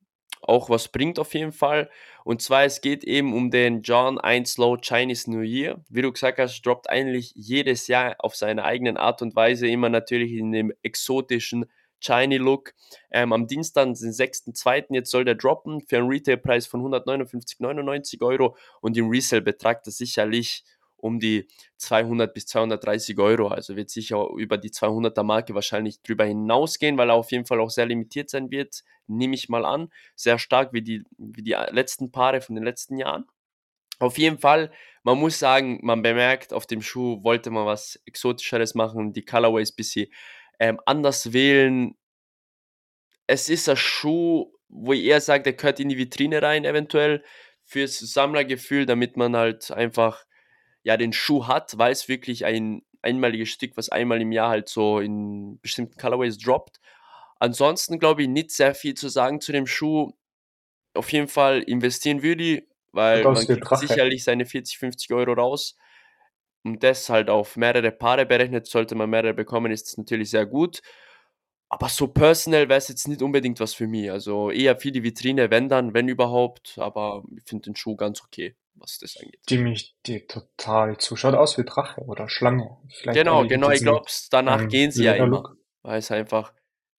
auch 0.42 0.70
was 0.70 0.88
bringt 0.88 1.20
auf 1.20 1.34
jeden 1.34 1.52
Fall. 1.52 1.90
Und 2.24 2.42
zwar, 2.42 2.64
es 2.64 2.82
geht 2.82 3.04
eben 3.04 3.34
um 3.34 3.52
den 3.52 3.82
John 3.82 4.20
1 4.20 4.58
Low 4.58 4.78
Chinese 4.78 5.30
New 5.30 5.42
Year. 5.42 5.84
Wie 5.90 6.02
du 6.02 6.12
gesagt 6.12 6.40
hast, 6.40 6.62
droppt 6.64 6.90
eigentlich 6.90 7.32
jedes 7.36 7.88
Jahr 7.88 8.16
auf 8.20 8.36
seine 8.36 8.64
eigenen 8.64 8.98
Art 8.98 9.22
und 9.22 9.36
Weise, 9.36 9.68
immer 9.68 9.90
natürlich 9.90 10.32
in 10.34 10.52
dem 10.52 10.74
exotischen 10.82 11.66
Shiny 12.00 12.38
Look. 12.38 12.74
Ähm, 13.12 13.32
am 13.32 13.48
Dienstag, 13.48 13.86
den 13.86 13.96
6.2. 13.96 14.86
jetzt 14.90 15.12
soll 15.12 15.26
der 15.26 15.36
droppen 15.36 15.82
für 15.82 15.98
einen 15.98 16.08
Retailpreis 16.08 16.66
von 16.66 16.82
159,99 16.82 18.22
Euro 18.22 18.56
und 18.82 18.98
im 18.98 19.10
Resale 19.10 19.44
betragt 19.44 19.88
er 19.88 19.92
sicherlich 19.92 20.64
um 21.02 21.20
die 21.20 21.48
200 21.78 22.34
bis 22.34 22.46
230 22.48 23.18
Euro. 23.20 23.48
Also 23.48 23.76
wird 23.76 23.90
sicher 23.90 24.30
über 24.38 24.58
die 24.58 24.70
200er 24.70 25.24
Marke 25.24 25.56
wahrscheinlich 25.56 26.02
drüber 26.02 26.26
hinausgehen, 26.26 26.98
weil 26.98 27.10
er 27.10 27.16
auf 27.16 27.32
jeden 27.32 27.46
Fall 27.46 27.60
auch 27.60 27.70
sehr 27.70 27.86
limitiert 27.86 28.30
sein 28.30 28.52
wird, 28.52 28.84
nehme 29.08 29.36
ich 29.36 29.50
mal 29.50 29.66
an. 29.66 29.90
Sehr 30.16 30.40
stark 30.40 30.74
wie 30.74 30.82
die, 30.82 31.04
wie 31.18 31.44
die 31.44 31.58
letzten 31.72 32.12
Paare 32.12 32.42
von 32.42 32.56
den 32.56 32.64
letzten 32.64 32.98
Jahren. 32.98 33.26
Auf 34.00 34.18
jeden 34.18 34.40
Fall, 34.40 34.72
man 35.04 35.20
muss 35.20 35.38
sagen, 35.38 35.80
man 35.84 36.02
bemerkt, 36.02 36.54
auf 36.54 36.66
dem 36.66 36.82
Schuh 36.82 37.24
wollte 37.24 37.52
man 37.52 37.68
was 37.68 38.02
Exotischeres 38.06 38.74
machen, 38.74 39.14
die 39.14 39.24
Colorways 39.24 39.72
ein 39.72 39.76
bisschen 39.76 40.08
ähm, 40.60 40.80
anders 40.86 41.34
wählen. 41.34 41.96
Es 43.28 43.48
ist 43.48 43.70
ein 43.70 43.78
Schuh, 43.78 44.52
wo 44.70 44.94
ich 44.94 45.04
eher 45.04 45.22
sage, 45.22 45.44
der 45.44 45.54
gehört 45.54 45.80
in 45.80 45.90
die 45.90 45.98
Vitrine 45.98 46.42
rein, 46.42 46.66
eventuell 46.66 47.24
fürs 47.64 48.00
Sammlergefühl, 48.00 48.86
damit 48.86 49.18
man 49.18 49.36
halt 49.36 49.72
einfach 49.72 50.26
ja 50.84 50.98
den 50.98 51.14
Schuh 51.14 51.48
hat, 51.48 51.78
weil 51.78 51.92
es 51.92 52.08
wirklich 52.08 52.46
ein 52.46 52.84
einmaliges 53.02 53.50
Stück, 53.50 53.78
was 53.78 53.90
einmal 53.90 54.22
im 54.22 54.32
Jahr 54.32 54.50
halt 54.50 54.70
so 54.70 55.00
in 55.00 55.60
bestimmten 55.62 55.98
Colorways 55.98 56.38
droppt. 56.38 56.80
Ansonsten 57.40 58.00
glaube 58.00 58.24
ich 58.24 58.28
nicht 58.28 58.52
sehr 58.52 58.76
viel 58.76 58.94
zu 58.94 59.10
sagen 59.10 59.42
zu 59.42 59.52
dem 59.52 59.68
Schuh. 59.68 60.12
Auf 60.94 61.12
jeden 61.12 61.28
Fall 61.28 61.62
investieren 61.62 62.22
würde 62.22 62.44
ich, 62.44 62.64
weil 62.92 63.24
man 63.24 63.46
kriegt 63.46 63.78
sicherlich 63.78 64.24
seine 64.24 64.46
40, 64.46 64.78
50 64.78 65.14
Euro 65.14 65.34
raus. 65.34 65.76
Und 66.64 66.84
das 66.84 67.10
halt 67.10 67.30
auf 67.30 67.58
mehrere 67.58 67.92
Paare 67.92 68.26
berechnet, 68.26 68.68
sollte 68.68 68.94
man 68.94 69.10
mehrere 69.10 69.34
bekommen, 69.34 69.72
ist 69.72 69.88
das 69.88 69.98
natürlich 69.98 70.30
sehr 70.30 70.46
gut. 70.46 70.82
Aber 71.70 71.90
so 71.90 72.08
personal 72.08 72.70
wäre 72.70 72.78
es 72.78 72.90
jetzt 72.90 73.08
nicht 73.08 73.24
unbedingt 73.24 73.60
was 73.60 73.74
für 73.74 73.88
mich. 73.88 74.12
Also 74.12 74.52
eher 74.52 74.78
für 74.78 74.92
die 74.92 75.02
Vitrine, 75.02 75.50
wenn 75.50 75.70
dann, 75.70 75.94
wenn 75.96 76.08
überhaupt. 76.08 76.78
Aber 76.78 77.24
ich 77.36 77.44
finde 77.46 77.64
den 77.64 77.76
Schuh 77.76 77.96
ganz 77.96 78.22
okay 78.22 78.56
was 78.76 78.98
das 79.00 79.18
angeht. 79.18 79.40
Stimme 79.44 79.72
ich 79.72 79.96
dir 80.06 80.28
total 80.28 80.98
zu. 80.98 81.16
Schaut 81.16 81.36
aus 81.36 81.58
wie 81.58 81.64
Drache 81.64 82.02
oder 82.02 82.30
Schlange. 82.30 82.78
Vielleicht 82.90 83.18
genau, 83.18 83.46
genau. 83.46 83.70
Ich 83.70 83.82
glaube, 83.82 84.06
danach 84.30 84.62
ähm, 84.62 84.70
gehen 84.70 84.92
sie 84.92 85.04
ja 85.06 85.14
immer. 85.14 85.56
Weil 85.84 86.00
es 86.00 86.12
einfach 86.12 86.54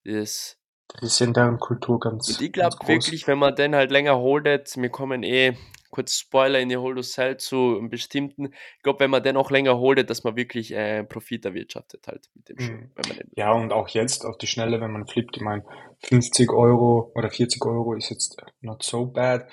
ist. 0.04 0.58
Das 0.88 1.04
ist 1.04 1.20
in 1.20 1.32
deren 1.32 1.58
Kultur 1.58 2.00
ganz. 2.00 2.28
Und 2.28 2.40
ich 2.40 2.52
glaube 2.52 2.76
wirklich, 2.86 3.26
wenn 3.26 3.38
man 3.38 3.54
den 3.54 3.74
halt 3.74 3.90
länger 3.90 4.18
holdet, 4.18 4.76
wir 4.76 4.90
kommen 4.90 5.22
eh 5.22 5.56
kurz 5.92 6.18
Spoiler 6.18 6.58
in 6.58 6.70
die 6.70 6.76
Hold 6.76 7.04
Cell 7.04 7.36
zu 7.36 7.76
einem 7.78 7.90
bestimmten. 7.90 8.46
Ich 8.76 8.82
glaube, 8.82 9.00
wenn 9.00 9.10
man 9.10 9.22
den 9.22 9.36
auch 9.36 9.50
länger 9.50 9.78
holdet, 9.78 10.10
dass 10.10 10.24
man 10.24 10.36
wirklich 10.36 10.72
äh, 10.72 11.04
Profit 11.04 11.44
erwirtschaftet 11.44 12.08
halt 12.08 12.30
mit 12.34 12.48
dem 12.48 12.58
Schuh. 12.58 12.72
Mhm. 12.72 12.90
ja, 13.36 13.52
und 13.52 13.72
auch 13.72 13.88
jetzt 13.88 14.24
auf 14.24 14.38
die 14.38 14.46
Schnelle, 14.46 14.80
wenn 14.80 14.90
man 14.90 15.06
flippt, 15.06 15.36
ich 15.36 15.42
meine, 15.42 15.64
50 16.00 16.50
Euro 16.50 17.12
oder 17.14 17.30
40 17.30 17.64
Euro 17.66 17.94
ist 17.94 18.08
jetzt 18.08 18.42
not 18.62 18.82
so 18.82 19.04
bad 19.06 19.46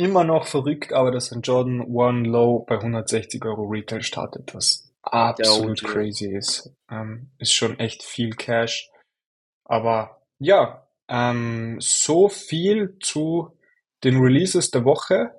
immer 0.00 0.24
noch 0.24 0.46
verrückt, 0.46 0.92
aber 0.92 1.10
dass 1.10 1.30
ein 1.30 1.42
Jordan 1.42 1.82
One 1.82 2.26
Low 2.26 2.64
bei 2.66 2.76
160 2.76 3.44
Euro 3.44 3.64
Retail 3.64 4.02
startet, 4.02 4.54
was 4.54 4.90
absolut 5.02 5.84
crazy 5.84 6.34
ist. 6.34 6.72
Ähm, 6.90 7.30
ist 7.38 7.52
schon 7.52 7.78
echt 7.78 8.02
viel 8.02 8.30
Cash. 8.30 8.90
Aber 9.64 10.22
ja, 10.38 10.86
ähm, 11.08 11.76
so 11.80 12.28
viel 12.28 12.96
zu 13.00 13.56
den 14.02 14.18
Releases 14.18 14.70
der 14.70 14.84
Woche. 14.84 15.34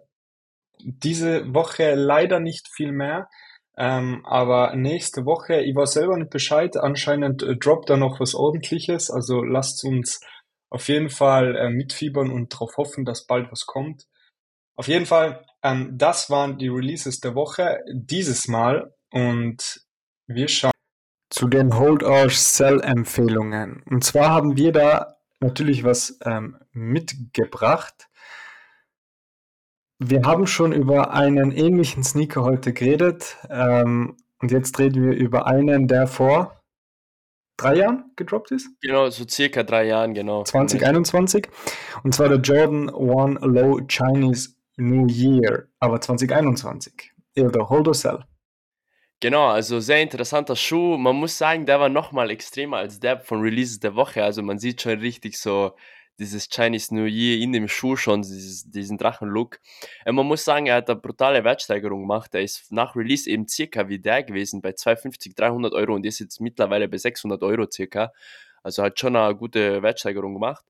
Diese 0.80 1.54
Woche 1.54 1.96
leider 1.96 2.40
nicht 2.40 2.68
viel 2.68 2.92
mehr. 2.92 3.30
Ähm, 3.78 4.24
aber 4.26 4.76
nächste 4.76 5.26
Woche, 5.26 5.62
ich 5.62 5.76
war 5.76 5.88
selber 5.88 6.18
nicht 6.18 6.30
Bescheid, 6.30 6.78
anscheinend 6.78 7.42
äh, 7.42 7.56
droppt 7.56 7.90
da 7.90 7.98
noch 7.98 8.20
was 8.20 8.36
ordentliches. 8.36 9.10
Also 9.10 9.44
lasst 9.44 9.84
uns 9.84 10.22
auf 10.70 10.88
jeden 10.88 11.10
Fall 11.10 11.56
äh, 11.56 11.70
mitfiebern 11.70 12.30
und 12.30 12.54
darauf 12.54 12.78
hoffen, 12.78 13.06
dass 13.06 13.26
bald 13.26 13.52
was 13.52 13.66
kommt. 13.66 14.06
Auf 14.82 14.88
jeden 14.88 15.06
Fall, 15.06 15.46
ähm, 15.62 15.96
das 15.96 16.32
waren 16.32 16.58
die 16.58 16.68
Releases 16.68 17.20
der 17.20 17.36
Woche 17.36 17.84
dieses 17.94 18.48
Mal 18.48 18.92
und 19.12 19.86
wir 20.26 20.48
schauen 20.48 20.72
zu 21.30 21.48
den 21.48 21.78
Hold 21.78 22.02
or 22.02 22.32
Sell 22.32 22.82
Empfehlungen. 22.82 23.84
Und 23.88 24.04
zwar 24.04 24.32
haben 24.32 24.58
wir 24.58 24.72
da 24.72 25.18
natürlich 25.40 25.84
was 25.84 26.18
ähm, 26.26 26.58
mitgebracht. 26.72 28.10
Wir 30.00 30.24
haben 30.24 30.48
schon 30.48 30.72
über 30.72 31.14
einen 31.14 31.52
ähnlichen 31.52 32.04
Sneaker 32.04 32.42
heute 32.42 32.74
geredet 32.74 33.38
ähm, 33.52 34.18
und 34.40 34.50
jetzt 34.50 34.80
reden 34.80 35.04
wir 35.08 35.16
über 35.16 35.46
einen, 35.46 35.88
der 35.88 36.08
vor 36.08 36.60
drei 37.56 37.76
Jahren 37.76 38.06
gedroppt 38.16 38.50
ist. 38.50 38.68
Genau, 38.82 39.12
so 39.12 39.28
circa 39.30 39.62
drei 39.62 39.86
Jahren, 39.86 40.16
genau. 40.16 40.44
2021. 40.44 41.50
Und 42.02 42.16
zwar 42.16 42.30
der 42.30 42.40
Jordan 42.40 42.90
One 42.90 43.38
Low 43.42 43.80
Chinese 43.88 44.56
New 44.78 45.08
Year, 45.08 45.68
aber 45.80 46.00
2021. 46.00 47.12
Oder 47.38 47.70
Hold 47.70 47.88
or 47.88 47.94
Sell. 47.94 48.20
Genau, 49.20 49.48
also 49.50 49.80
sehr 49.80 50.02
interessanter 50.02 50.56
Schuh. 50.56 50.98
Man 50.98 51.16
muss 51.16 51.38
sagen, 51.38 51.66
der 51.68 51.80
war 51.80 51.90
nochmal 51.90 52.32
extremer 52.32 52.78
als 52.78 53.00
der 53.00 53.20
von 53.20 53.42
Releases 53.42 53.80
der 53.80 53.96
Woche. 53.96 54.24
Also 54.24 54.42
man 54.42 54.58
sieht 54.58 54.82
schon 54.82 55.00
richtig 55.00 55.38
so 55.38 55.76
dieses 56.18 56.50
Chinese 56.50 56.94
New 56.94 57.06
Year 57.06 57.40
in 57.40 57.52
dem 57.52 57.68
Schuh 57.68 57.96
schon, 57.96 58.22
dieses, 58.24 58.70
diesen 58.70 58.98
Drachenlook. 58.98 59.60
Äh, 60.06 60.12
man 60.12 60.26
muss 60.26 60.44
sagen, 60.44 60.68
er 60.68 60.76
hat 60.78 60.90
eine 60.90 61.00
brutale 61.00 61.44
Wertsteigerung 61.44 62.02
gemacht. 62.02 62.34
Er 62.34 62.42
ist 62.42 62.72
nach 62.72 62.96
Release 62.96 63.30
eben 63.30 63.48
circa 63.48 63.90
wie 63.90 64.00
der 64.00 64.24
gewesen, 64.24 64.62
bei 64.62 64.74
250, 64.74 65.36
300 65.36 65.74
Euro 65.74 65.96
und 65.96 66.06
ist 66.06 66.20
jetzt 66.20 66.40
mittlerweile 66.42 66.88
bei 66.88 66.98
600 66.98 67.42
Euro 67.44 67.68
circa. 67.72 68.12
Also 68.64 68.84
hat 68.84 69.00
schon 69.00 69.16
eine 69.16 69.36
gute 69.36 69.82
Wertsteigerung 69.82 70.34
gemacht. 70.34 70.66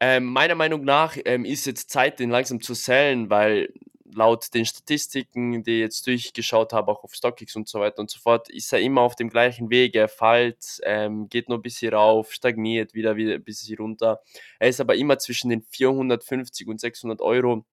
Ähm, 0.00 0.24
meiner 0.24 0.54
Meinung 0.54 0.84
nach 0.84 1.16
ähm, 1.24 1.44
ist 1.44 1.66
jetzt 1.66 1.90
Zeit, 1.90 2.18
den 2.20 2.30
langsam 2.30 2.60
zu 2.60 2.74
sellen, 2.74 3.30
weil 3.30 3.72
laut 4.14 4.52
den 4.54 4.64
Statistiken, 4.64 5.62
die 5.64 5.76
ich 5.76 5.80
jetzt 5.80 6.06
durchgeschaut 6.06 6.72
habe, 6.72 6.90
auch 6.90 7.04
auf 7.04 7.14
StockX 7.14 7.56
und 7.56 7.68
so 7.68 7.80
weiter 7.80 7.98
und 8.00 8.10
so 8.10 8.18
fort, 8.18 8.48
ist 8.48 8.72
er 8.72 8.80
immer 8.80 9.02
auf 9.02 9.16
dem 9.16 9.28
gleichen 9.28 9.70
Weg. 9.70 9.94
Er 9.94 10.08
fällt, 10.08 10.80
ähm, 10.84 11.28
geht 11.28 11.48
nur 11.48 11.58
ein 11.58 11.62
bisschen 11.62 11.92
rauf, 11.92 12.32
stagniert 12.32 12.94
wieder, 12.94 13.16
wieder 13.16 13.34
ein 13.34 13.44
bisschen 13.44 13.76
runter. 13.78 14.20
Er 14.58 14.68
ist 14.68 14.80
aber 14.80 14.94
immer 14.94 15.18
zwischen 15.18 15.50
den 15.50 15.62
450 15.62 16.68
und 16.68 16.80
600 16.80 17.20
Euro. 17.20 17.64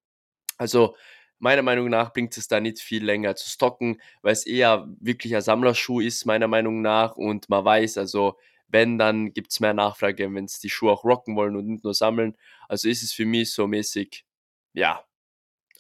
Also 0.58 0.96
meiner 1.40 1.64
Meinung 1.64 1.90
nach 1.90 2.14
bringt 2.14 2.38
es 2.38 2.48
da 2.48 2.60
nicht 2.60 2.80
viel 2.80 3.04
länger 3.04 3.36
zu 3.36 3.50
stocken, 3.50 4.00
weil 4.22 4.34
es 4.34 4.46
eher 4.46 4.88
wirklich 5.00 5.36
ein 5.36 5.42
Sammlerschuh 5.42 6.00
ist, 6.00 6.26
meiner 6.26 6.48
Meinung 6.48 6.82
nach. 6.82 7.16
Und 7.16 7.50
man 7.50 7.66
weiß, 7.66 7.98
also 7.98 8.38
wenn, 8.72 8.98
dann 8.98 9.34
gibt 9.34 9.52
es 9.52 9.60
mehr 9.60 9.74
Nachfrage, 9.74 10.34
wenn 10.34 10.46
es 10.46 10.60
die 10.60 10.70
Schuhe 10.70 10.92
auch 10.92 11.04
rocken 11.04 11.36
wollen 11.36 11.56
und 11.56 11.68
nicht 11.68 11.84
nur 11.84 11.94
sammeln. 11.94 12.38
Also 12.68 12.90
ist 12.90 13.04
es 13.04 13.14
für 13.14 13.26
mich 13.26 13.54
so 13.54 13.68
mäßig, 13.68 14.26
ja, 14.74 15.04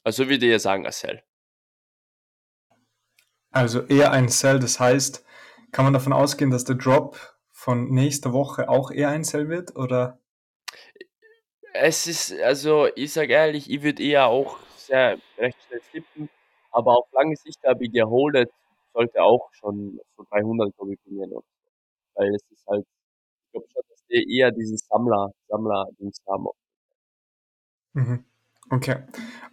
also 0.03 0.27
würde 0.29 0.53
ich 0.53 0.61
sagen, 0.61 0.85
ein 0.85 0.91
Sell. 0.91 1.23
Also 3.51 3.81
eher 3.81 4.11
ein 4.11 4.29
Sell, 4.29 4.59
das 4.59 4.79
heißt, 4.79 5.25
kann 5.71 5.85
man 5.85 5.93
davon 5.93 6.13
ausgehen, 6.13 6.51
dass 6.51 6.63
der 6.63 6.75
Drop 6.75 7.17
von 7.51 7.89
nächster 7.91 8.33
Woche 8.33 8.69
auch 8.69 8.91
eher 8.91 9.09
ein 9.09 9.23
Sell 9.23 9.49
wird, 9.49 9.75
oder? 9.75 10.19
Es 11.73 12.07
ist, 12.07 12.33
also 12.41 12.87
ich 12.95 13.13
sage 13.13 13.33
ehrlich, 13.33 13.69
ich 13.69 13.81
würde 13.83 14.03
eher 14.03 14.27
auch 14.27 14.57
sehr 14.75 15.17
recht 15.37 15.57
schnell 15.67 15.81
flippen, 15.81 16.29
aber 16.71 16.97
auf 16.97 17.11
lange 17.13 17.35
Sicht 17.35 17.63
habe 17.63 17.85
ich 17.85 17.91
geholdet, 17.91 18.51
sollte 18.93 19.21
auch 19.21 19.53
schon 19.53 19.99
so 20.17 20.25
300 20.29 20.75
glaube 20.75 20.93
ich 20.93 20.99
weil 22.15 22.33
es 22.35 22.41
ist 22.51 22.65
halt, 22.67 22.85
ich 23.45 23.51
glaube 23.51 23.67
schon, 23.71 23.83
dass 23.89 24.03
die 24.09 24.37
eher 24.37 24.51
dieses 24.51 24.87
Sammler, 24.87 25.31
Sammler-Dings 25.47 26.17
haben. 26.27 26.47
Mhm. 27.93 28.25
Okay. 28.69 29.03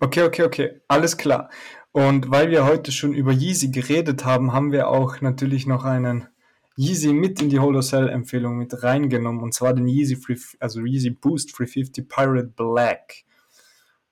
Okay, 0.01 0.23
okay, 0.23 0.43
okay. 0.45 0.81
Alles 0.89 1.17
klar. 1.17 1.51
Und 1.93 2.31
weil 2.31 2.51
wir 2.51 2.65
heute 2.67 2.93
schon 2.93 3.15
über 3.15 3.33
Yeezy 3.33 3.71
geredet 3.71 4.25
haben, 4.25 4.53
haben 4.53 4.71
wir 4.73 4.89
auch 4.89 5.21
natürlich 5.21 5.67
noch 5.67 5.85
einen 5.85 6.29
Yeezy 6.77 7.13
mit 7.13 7.43
in 7.43 7.49
die 7.49 7.59
Holosell 7.59 8.09
Empfehlung 8.09 8.57
mit 8.57 8.85
reingenommen 8.85 9.43
und 9.43 9.53
zwar 9.53 9.75
den 9.75 9.89
Yeezy 9.89 10.15
Free, 10.15 10.37
also 10.61 10.81
Yeezy 10.85 11.11
Boost 11.11 11.59
350 11.59 12.09
Pirate 12.09 12.53
Black. 12.55 13.25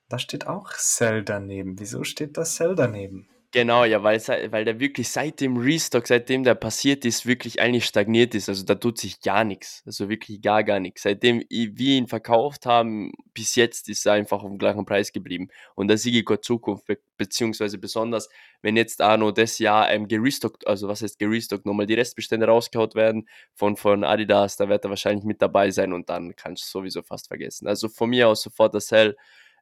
Da 0.09 0.19
steht 0.19 0.49
auch 0.49 0.73
Cell 0.73 1.23
daneben. 1.23 1.79
Wieso 1.79 2.03
steht 2.03 2.37
da 2.37 2.43
Cell 2.43 2.75
daneben? 2.75 3.29
Genau, 3.57 3.85
ja, 3.85 4.03
weil, 4.03 4.21
weil 4.21 4.66
der 4.66 4.81
wirklich 4.81 5.09
seit 5.09 5.40
dem 5.40 5.57
Restock, 5.57 6.07
seitdem 6.07 6.45
der 6.45 6.55
passiert 6.55 7.07
ist, 7.07 7.25
wirklich 7.25 7.59
eigentlich 7.59 7.87
stagniert 7.87 8.35
ist. 8.35 8.51
Also 8.51 8.66
da 8.66 8.75
tut 8.75 8.99
sich 8.99 9.23
gar 9.23 9.45
nichts. 9.45 9.83
Also 9.87 10.11
wirklich 10.11 10.42
gar, 10.42 10.62
gar 10.62 10.79
nichts. 10.79 11.05
Seitdem 11.05 11.42
wir 11.49 11.97
ihn 11.97 12.07
verkauft 12.07 12.66
haben, 12.66 13.12
bis 13.33 13.55
jetzt 13.55 13.88
ist 13.88 14.05
er 14.05 14.12
einfach 14.12 14.42
auf 14.42 14.51
dem 14.51 14.59
gleichen 14.59 14.85
Preis 14.85 15.11
geblieben. 15.11 15.49
Und 15.75 15.88
da 15.88 15.97
sehe 15.97 16.12
ich 16.19 16.27
Gott 16.27 16.45
Zukunft, 16.45 16.85
be 16.85 16.99
beziehungsweise 17.16 17.79
besonders, 17.79 18.29
wenn 18.61 18.77
jetzt 18.77 19.01
Arno 19.01 19.31
das 19.33 19.59
Jahr 19.59 19.90
ähm, 19.90 20.07
gerestockt, 20.07 20.66
also 20.66 20.87
was 20.88 21.01
heißt 21.01 21.19
gerestockt, 21.19 21.64
nochmal 21.64 21.87
die 21.87 21.95
Restbestände 21.95 22.45
rausgehaut 22.45 22.95
werden 22.95 23.27
von, 23.55 23.77
von 23.79 24.05
Adidas, 24.05 24.59
da 24.59 24.69
wird 24.69 24.85
er 24.85 24.90
wahrscheinlich 24.90 25.25
mit 25.25 25.40
dabei 25.40 25.71
sein 25.71 25.95
und 25.95 26.11
dann 26.11 26.37
kannst 26.37 26.64
du 26.64 26.81
sowieso 26.81 27.01
fast 27.03 27.29
vergessen. 27.29 27.69
Also 27.69 27.88
von 27.88 28.11
mir 28.11 28.29
aus 28.29 28.42
sofort 28.42 28.75
das 28.75 28.88
Sell 28.88 29.16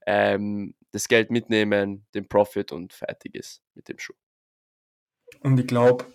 ähm, 0.07 0.75
das 0.93 1.09
Geld 1.09 1.31
mitnehmen, 1.31 2.07
den 2.15 2.29
Profit 2.29 2.73
und 2.73 2.93
fertig 2.93 3.35
ist 3.35 3.63
mit 3.75 3.89
dem 3.89 3.99
Schuh. 3.99 4.15
Und 5.41 5.59
ich 5.59 5.67
glaube, 5.67 6.07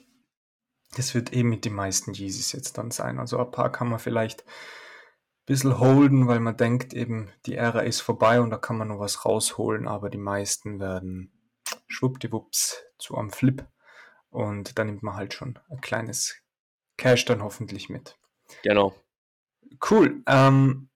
das 0.96 1.14
wird 1.14 1.34
eben 1.34 1.50
mit 1.50 1.66
den 1.66 1.74
meisten 1.74 2.14
Yeezys 2.14 2.52
jetzt 2.52 2.78
dann 2.78 2.92
sein. 2.92 3.20
Also 3.20 3.38
ein 3.40 3.52
paar 3.52 3.72
kann 3.72 3.90
man 3.90 4.00
vielleicht 4.00 4.42
ein 4.42 5.46
bisschen 5.46 5.80
holden, 5.80 6.28
weil 6.28 6.40
man 6.40 6.58
denkt 6.58 6.94
eben, 6.94 7.32
die 7.46 7.56
Ära 7.56 7.82
ist 7.82 8.02
vorbei 8.02 8.42
und 8.42 8.50
da 8.50 8.58
kann 8.58 8.78
man 8.78 8.88
noch 8.88 9.00
was 9.00 9.26
rausholen, 9.26 9.88
aber 9.88 10.10
die 10.10 10.18
meisten 10.18 10.80
werden 10.80 11.32
schwuppdiwupps 11.88 12.84
zu 12.98 13.18
am 13.18 13.32
Flip 13.32 13.66
und 14.30 14.78
da 14.78 14.84
nimmt 14.84 15.04
man 15.04 15.16
halt 15.16 15.34
schon 15.34 15.60
ein 15.70 15.82
kleines 15.82 16.42
Cash 16.98 17.26
dann 17.26 17.44
hoffentlich 17.44 17.90
mit. 17.90 18.18
Genau. 18.64 18.94
Cool. 19.90 20.24
Ähm, 20.28 20.89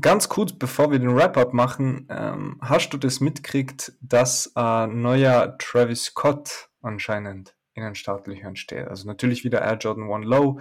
Ganz 0.00 0.28
kurz, 0.28 0.52
bevor 0.52 0.90
wir 0.90 0.98
den 0.98 1.14
Wrap-up 1.14 1.52
machen, 1.52 2.08
ähm, 2.10 2.58
hast 2.60 2.90
du 2.90 2.98
das 2.98 3.20
mitgekriegt, 3.20 3.92
dass 4.00 4.54
ein 4.56 5.00
neuer 5.00 5.56
Travis 5.58 6.04
Scott 6.04 6.70
anscheinend 6.82 7.54
in 7.74 7.84
den 7.84 7.94
Startlöchern 7.94 8.56
steht? 8.56 8.88
Also 8.88 9.06
natürlich 9.06 9.44
wieder 9.44 9.62
Air 9.62 9.76
Jordan 9.76 10.08
One 10.08 10.26
Low. 10.26 10.58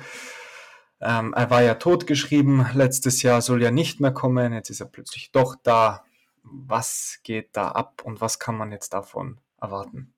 Ähm, 1.01 1.33
er 1.33 1.49
war 1.49 1.63
ja 1.63 1.75
totgeschrieben 1.75 2.67
letztes 2.73 3.23
Jahr, 3.23 3.41
soll 3.41 3.63
ja 3.63 3.71
nicht 3.71 3.99
mehr 3.99 4.11
kommen. 4.11 4.53
Jetzt 4.53 4.69
ist 4.69 4.81
er 4.81 4.87
plötzlich 4.87 5.31
doch 5.31 5.55
da. 5.63 6.05
Was 6.43 7.19
geht 7.23 7.57
da 7.57 7.69
ab 7.69 8.03
und 8.05 8.21
was 8.21 8.37
kann 8.37 8.55
man 8.55 8.71
jetzt 8.71 8.93
davon 8.93 9.39
erwarten? 9.59 10.13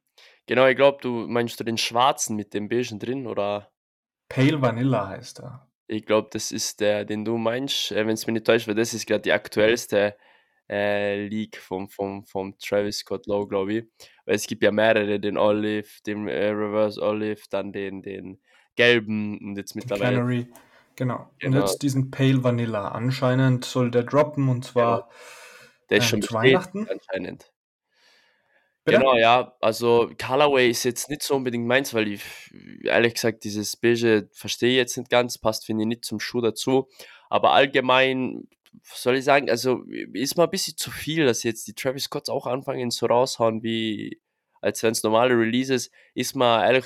Genau, 0.48 0.66
ich 0.66 0.76
glaube, 0.76 1.00
du 1.02 1.28
meinst 1.28 1.60
du 1.60 1.64
den 1.64 1.78
schwarzen 1.78 2.36
mit 2.36 2.54
dem 2.54 2.68
beigen 2.68 3.00
drin 3.00 3.28
oder? 3.28 3.72
Pale 4.30 4.62
Vanilla 4.62 5.08
heißt 5.08 5.40
er. 5.40 5.68
Ich 5.88 6.06
glaube, 6.06 6.30
das 6.32 6.52
ist 6.52 6.82
der, 6.82 7.06
den 7.06 7.24
du 7.26 7.38
meinst, 7.38 7.92
äh, 7.92 8.06
wenn 8.06 8.14
es 8.14 8.28
mich 8.28 8.34
nicht 8.34 8.46
täuscht, 8.46 8.68
weil 8.68 8.76
das 8.76 8.94
ist 8.94 9.08
gerade 9.08 9.22
die 9.22 9.32
aktuellste 9.32 10.16
äh, 10.70 11.28
League 11.28 11.58
vom, 11.58 11.90
vom, 11.90 12.26
vom 12.26 12.58
Travis 12.60 13.00
Scott 13.00 13.26
Low, 13.26 13.48
glaube 13.48 13.74
ich. 13.74 13.86
Weil 14.26 14.36
es 14.36 14.48
gibt 14.48 14.64
ja 14.64 14.72
mehrere, 14.72 15.20
den 15.20 15.38
Olive, 15.38 15.88
den 16.06 16.28
äh, 16.28 16.50
Reverse 16.50 17.02
Olive, 17.02 17.42
dann 17.50 17.72
den, 17.72 18.02
den 18.02 18.40
gelben 18.76 19.40
und 19.40 19.58
jetzt 19.58 19.76
mittlerweile. 19.76 20.18
Canary, 20.18 20.48
genau. 20.96 21.30
genau. 21.40 21.58
Und 21.58 21.64
jetzt 21.64 21.82
diesen 21.82 22.12
Pale 22.12 22.44
Vanilla. 22.44 22.90
Anscheinend 22.90 23.66
soll 23.66 23.92
der 23.92 24.04
droppen 24.04 24.50
und 24.50 24.66
zwar 24.66 25.02
genau. 25.02 25.12
der 25.90 25.98
ist 26.00 26.04
äh, 26.06 26.08
schon 26.08 26.22
zu 26.22 26.34
Weihnachten. 26.34 26.88
Anscheinend. 26.90 27.52
Bitte? 28.88 29.00
Genau, 29.00 29.18
ja. 29.18 29.54
Also 29.60 30.10
Colorway 30.18 30.70
ist 30.70 30.86
jetzt 30.86 31.10
nicht 31.10 31.22
so 31.22 31.36
unbedingt 31.36 31.68
meins, 31.68 31.94
weil 31.94 32.08
ich 32.08 32.24
ehrlich 32.84 33.16
gesagt 33.16 33.44
dieses 33.44 33.76
Beige 33.76 34.30
verstehe 34.32 34.70
ich 34.72 34.78
jetzt 34.78 34.98
nicht 34.98 35.10
ganz, 35.10 35.38
passt 35.38 35.66
finde 35.66 35.84
ich 35.84 35.88
nicht 35.90 36.06
zum 36.06 36.22
Schuh 36.22 36.40
dazu. 36.40 36.88
Aber 37.30 37.52
allgemein 37.52 38.48
soll 38.84 39.18
ich 39.18 39.26
sagen, 39.26 39.50
also 39.50 39.84
ist 40.14 40.38
mal 40.38 40.46
ein 40.46 40.50
bisschen 40.50 40.78
zu 40.78 40.90
viel, 40.90 41.26
dass 41.26 41.44
jetzt 41.44 41.68
die 41.68 41.74
Travis 41.74 42.06
Scotts 42.06 42.30
auch 42.30 42.48
anfangen 42.48 42.90
so 42.90 43.08
raushauen, 43.08 43.62
wie 43.62 44.22
als 44.62 44.82
wenn 44.84 44.94
es 44.94 45.04
normale 45.04 45.38
Releases, 45.38 45.92
ist 46.14 46.36
mal 46.36 46.66
ehrlich 46.66 46.86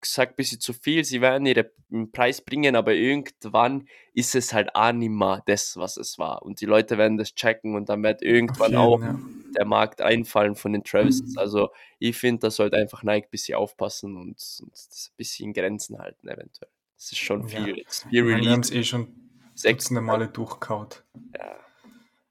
gesagt 0.00 0.32
ein 0.32 0.36
bisschen 0.36 0.60
zu 0.60 0.72
viel. 0.72 1.04
Sie 1.04 1.20
werden 1.20 1.46
ihren 1.46 2.10
Preis 2.10 2.40
bringen, 2.40 2.74
aber 2.74 2.94
irgendwann 2.94 3.86
ist 4.12 4.34
es 4.34 4.52
halt 4.52 4.74
auch 4.74 4.92
nicht 4.92 5.10
mehr 5.10 5.42
das, 5.46 5.76
was 5.76 5.96
es 5.96 6.18
war. 6.18 6.42
Und 6.42 6.60
die 6.60 6.66
Leute 6.66 6.98
werden 6.98 7.16
das 7.16 7.34
checken 7.34 7.76
und 7.76 7.88
dann 7.88 8.02
wird 8.02 8.22
irgendwann 8.22 8.70
jeden, 8.70 8.80
auch 8.80 9.00
ja. 9.00 9.18
Der 9.58 9.66
Markt 9.66 10.00
einfallen 10.00 10.54
von 10.54 10.72
den 10.72 10.84
Travises. 10.84 11.36
Also 11.36 11.70
ich 11.98 12.16
finde, 12.16 12.40
da 12.40 12.50
sollte 12.50 12.76
einfach 12.76 13.02
Nike 13.02 13.26
ein 13.26 13.30
bisschen 13.30 13.56
aufpassen 13.56 14.16
und, 14.16 14.28
und 14.62 14.72
das 14.72 15.10
ein 15.12 15.16
bisschen 15.16 15.46
in 15.46 15.52
Grenzen 15.52 15.98
halten 15.98 16.28
eventuell. 16.28 16.70
Das 16.96 17.12
ist 17.12 17.18
schon 17.18 17.48
viel. 17.48 17.84
Ja. 18.10 18.24
Wir 18.24 18.50
haben 18.50 18.60
es 18.60 18.70
eh 18.70 18.84
schon 18.84 19.30
dutzende 19.62 20.00
Male 20.00 20.28
durchkaut. 20.28 21.04
Ja. 21.36 21.56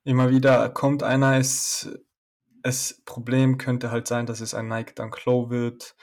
Immer 0.03 0.29
wieder 0.29 0.69
kommt 0.69 1.03
einer, 1.03 1.37
es, 1.37 1.89
das 2.63 3.01
Problem 3.05 3.57
könnte 3.57 3.91
halt 3.91 4.07
sein, 4.07 4.25
dass 4.25 4.39
es 4.39 4.53
ein 4.53 4.67
Nike 4.67 4.95
Dunk 4.95 5.25
Low 5.25 5.49
wird 5.49 5.95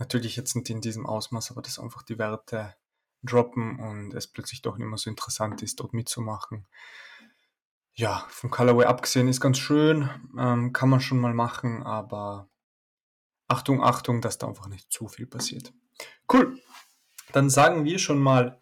Natürlich 0.00 0.34
jetzt 0.34 0.56
nicht 0.56 0.70
in 0.70 0.80
diesem 0.80 1.04
Ausmaß, 1.04 1.50
aber 1.50 1.60
dass 1.60 1.78
einfach 1.78 2.02
die 2.02 2.18
Werte 2.18 2.74
droppen 3.22 3.78
und 3.78 4.14
es 4.14 4.26
plötzlich 4.26 4.62
doch 4.62 4.78
nicht 4.78 4.86
mehr 4.86 4.96
so 4.96 5.10
interessant 5.10 5.62
ist, 5.62 5.78
dort 5.78 5.92
mitzumachen. 5.92 6.66
Ja, 8.00 8.24
vom 8.30 8.48
Colorway 8.50 8.86
abgesehen 8.86 9.28
ist 9.28 9.42
ganz 9.42 9.58
schön, 9.58 10.08
ähm, 10.38 10.72
kann 10.72 10.88
man 10.88 11.00
schon 11.00 11.18
mal 11.18 11.34
machen, 11.34 11.82
aber 11.82 12.48
Achtung, 13.46 13.84
Achtung, 13.84 14.22
dass 14.22 14.38
da 14.38 14.48
einfach 14.48 14.68
nicht 14.68 14.90
zu 14.90 15.06
viel 15.06 15.26
passiert. 15.26 15.74
Cool. 16.32 16.58
Dann 17.32 17.50
sagen 17.50 17.84
wir 17.84 17.98
schon 17.98 18.18
mal 18.18 18.58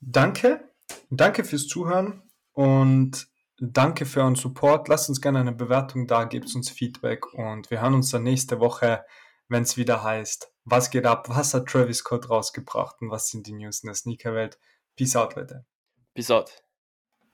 Danke. 0.00 0.68
Danke 1.08 1.44
fürs 1.44 1.68
Zuhören 1.68 2.24
und 2.50 3.28
danke 3.58 4.06
für 4.06 4.22
euren 4.22 4.34
Support. 4.34 4.88
Lasst 4.88 5.08
uns 5.08 5.20
gerne 5.20 5.38
eine 5.38 5.52
Bewertung 5.52 6.08
da, 6.08 6.24
gebt 6.24 6.52
uns 6.56 6.68
Feedback 6.68 7.32
und 7.34 7.70
wir 7.70 7.80
hören 7.82 7.94
uns 7.94 8.10
dann 8.10 8.24
nächste 8.24 8.58
Woche, 8.58 9.04
wenn 9.46 9.62
es 9.62 9.76
wieder 9.76 10.02
heißt 10.02 10.50
was 10.64 10.90
geht 10.90 11.06
ab, 11.06 11.28
was 11.28 11.54
hat 11.54 11.66
Travis 11.66 11.98
Scott 11.98 12.28
rausgebracht 12.28 13.00
und 13.00 13.10
was 13.10 13.28
sind 13.28 13.46
die 13.46 13.52
News 13.52 13.82
in 13.82 13.88
der 13.88 13.94
Sneakerwelt. 13.94 14.58
Peace 14.96 15.16
out, 15.16 15.36
Leute. 15.36 15.64
Peace 16.14 16.30
out. 16.30 16.50